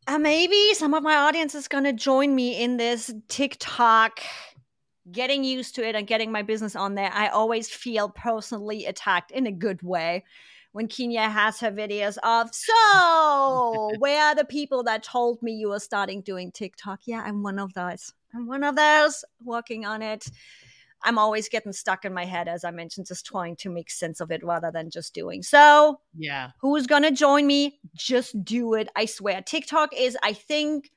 Uh, 0.07 0.19
maybe 0.19 0.75
some 0.75 0.95
of 0.95 1.05
my 1.05 1.15
audience 1.15 1.55
is 1.55 1.69
going 1.69 1.85
to 1.85 1.93
join 1.93 2.35
me 2.35 2.61
in 2.61 2.79
this 2.79 3.13
tiktok 3.29 4.21
getting 5.13 5.45
used 5.45 5.75
to 5.77 5.87
it 5.87 5.95
and 5.95 6.07
getting 6.07 6.33
my 6.33 6.43
business 6.43 6.77
on 6.77 6.95
there, 6.95 7.11
I 7.13 7.29
always 7.29 7.69
feel 7.69 8.09
personally 8.09 8.87
attacked 8.87 9.31
in 9.31 9.47
a 9.47 9.53
good 9.53 9.83
way 9.83 10.25
when 10.73 10.87
Keenya 10.87 11.29
has 11.29 11.59
her 11.61 11.73
videos 11.73 12.17
of, 12.23 12.55
so 12.55 13.91
where 13.99 14.23
are 14.27 14.35
the 14.35 14.45
people 14.45 14.85
that 14.85 15.03
told 15.03 15.43
me 15.43 15.53
you 15.53 15.71
were 15.71 15.81
starting 15.81 16.21
doing 16.21 16.53
TikTok? 16.53 17.01
Yeah, 17.05 17.23
I'm 17.25 17.43
one 17.43 17.59
of 17.59 17.75
those. 17.75 18.13
I'm 18.35 18.47
one 18.47 18.63
of 18.63 18.77
those 18.77 19.25
working 19.45 19.85
on 19.85 20.03
it. 20.03 20.27
I'm 21.03 21.19
always 21.19 21.49
getting 21.49 21.73
stuck 21.73 22.05
in 22.05 22.13
my 22.13 22.27
head, 22.27 22.47
as 22.47 22.63
I 22.63 22.71
mentioned, 22.71 23.07
just 23.07 23.25
trying 23.25 23.57
to 23.57 23.71
make 23.71 23.91
sense 23.91 24.21
of 24.21 24.31
it 24.31 24.45
rather 24.45 24.71
than 24.71 24.91
just 24.91 25.15
doing. 25.15 25.43
So, 25.43 26.01
yeah, 26.17 26.51
who's 26.61 26.87
gonna 26.87 27.11
join 27.11 27.47
me? 27.47 27.81
Just 27.97 28.45
do 28.45 28.75
it. 28.75 28.89
I 28.95 29.07
swear. 29.07 29.43
TikTok 29.43 29.95
is, 29.97 30.17
I 30.23 30.35
think, 30.35 30.91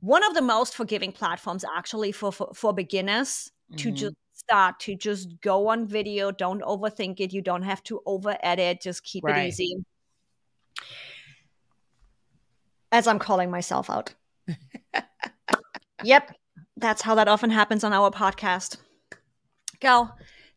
one 0.00 0.24
of 0.24 0.34
the 0.34 0.42
most 0.42 0.74
forgiving 0.74 1.12
platforms 1.12 1.64
actually 1.76 2.12
for 2.12 2.32
for, 2.32 2.50
for 2.54 2.72
beginners 2.72 3.50
mm-hmm. 3.70 3.76
to 3.76 3.90
just 3.90 4.16
start 4.34 4.78
to 4.78 4.94
just 4.94 5.40
go 5.40 5.68
on 5.68 5.86
video 5.86 6.30
don't 6.30 6.62
overthink 6.62 7.20
it 7.20 7.32
you 7.32 7.40
don't 7.40 7.62
have 7.62 7.82
to 7.82 8.00
over 8.06 8.36
edit 8.42 8.80
just 8.80 9.02
keep 9.02 9.24
right. 9.24 9.44
it 9.44 9.48
easy 9.48 9.76
as 12.92 13.06
i'm 13.06 13.18
calling 13.18 13.50
myself 13.50 13.88
out 13.88 14.14
yep 16.02 16.32
that's 16.76 17.00
how 17.00 17.14
that 17.14 17.28
often 17.28 17.50
happens 17.50 17.82
on 17.82 17.92
our 17.92 18.10
podcast 18.10 18.76
go 19.80 20.08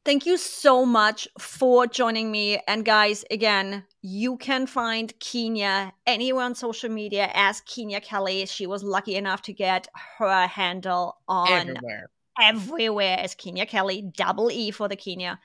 Thank 0.10 0.26
you 0.26 0.38
so 0.38 0.88
much 0.88 1.28
for 1.38 1.86
joining 1.86 2.32
me. 2.32 2.60
And 2.68 2.84
guys, 2.84 3.24
again, 3.30 3.86
you 4.02 4.38
can 4.38 4.66
find 4.66 5.14
Keenya 5.20 5.94
anywhere 6.08 6.46
on 6.46 6.56
social 6.56 6.90
media 6.90 7.30
as 7.36 7.62
Keenya 7.62 8.02
Kelly. 8.02 8.48
She 8.48 8.66
was 8.66 8.82
lucky 8.84 9.18
enough 9.18 9.44
to 9.44 9.54
get 9.54 9.88
her 10.18 10.48
handle 10.48 11.18
on 11.28 11.52
everywhere, 11.52 12.10
everywhere 12.42 13.18
as 13.20 13.36
Keenya 13.36 13.68
Kelly, 13.68 14.12
double 14.18 14.50
E 14.50 14.72
for 14.72 14.88
the 14.88 14.96
Keenya, 14.96 15.40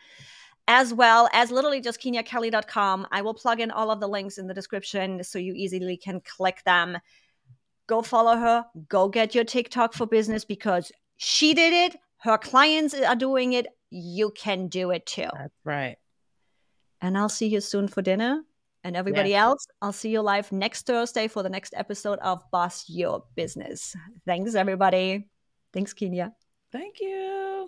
as 0.66 0.94
well 0.94 1.28
as 1.34 1.50
literally 1.50 1.82
just 1.82 2.00
keenyakelly.com. 2.00 3.06
I 3.12 3.20
will 3.20 3.34
plug 3.34 3.60
in 3.60 3.70
all 3.70 3.90
of 3.90 4.00
the 4.00 4.08
links 4.08 4.38
in 4.38 4.46
the 4.46 4.54
description 4.54 5.22
so 5.24 5.38
you 5.38 5.52
easily 5.52 5.98
can 5.98 6.22
click 6.22 6.62
them. 6.64 6.96
Go 7.86 8.00
follow 8.00 8.38
her, 8.38 8.64
go 8.88 9.10
get 9.10 9.34
your 9.34 9.44
TikTok 9.44 9.92
for 9.92 10.06
business 10.06 10.42
because 10.42 10.90
she 11.18 11.52
did 11.52 11.74
it. 11.74 12.00
Her 12.16 12.38
clients 12.38 12.94
are 12.94 13.14
doing 13.14 13.52
it 13.52 13.66
you 13.94 14.32
can 14.36 14.66
do 14.66 14.90
it 14.90 15.06
too. 15.06 15.28
That's 15.32 15.54
right. 15.64 15.96
And 17.00 17.16
I'll 17.16 17.28
see 17.28 17.46
you 17.46 17.60
soon 17.60 17.86
for 17.86 18.02
dinner. 18.02 18.42
And 18.82 18.96
everybody 18.96 19.30
yes. 19.30 19.40
else, 19.40 19.66
I'll 19.80 19.92
see 19.92 20.10
you 20.10 20.20
live 20.20 20.52
next 20.52 20.86
Thursday 20.86 21.28
for 21.28 21.42
the 21.42 21.48
next 21.48 21.72
episode 21.76 22.18
of 22.18 22.42
Boss 22.50 22.84
Your 22.88 23.24
Business. 23.34 23.96
Thanks, 24.26 24.54
everybody. 24.54 25.28
Thanks, 25.72 25.94
Keenya. 25.94 26.32
Thank 26.70 27.00
you. 27.00 27.54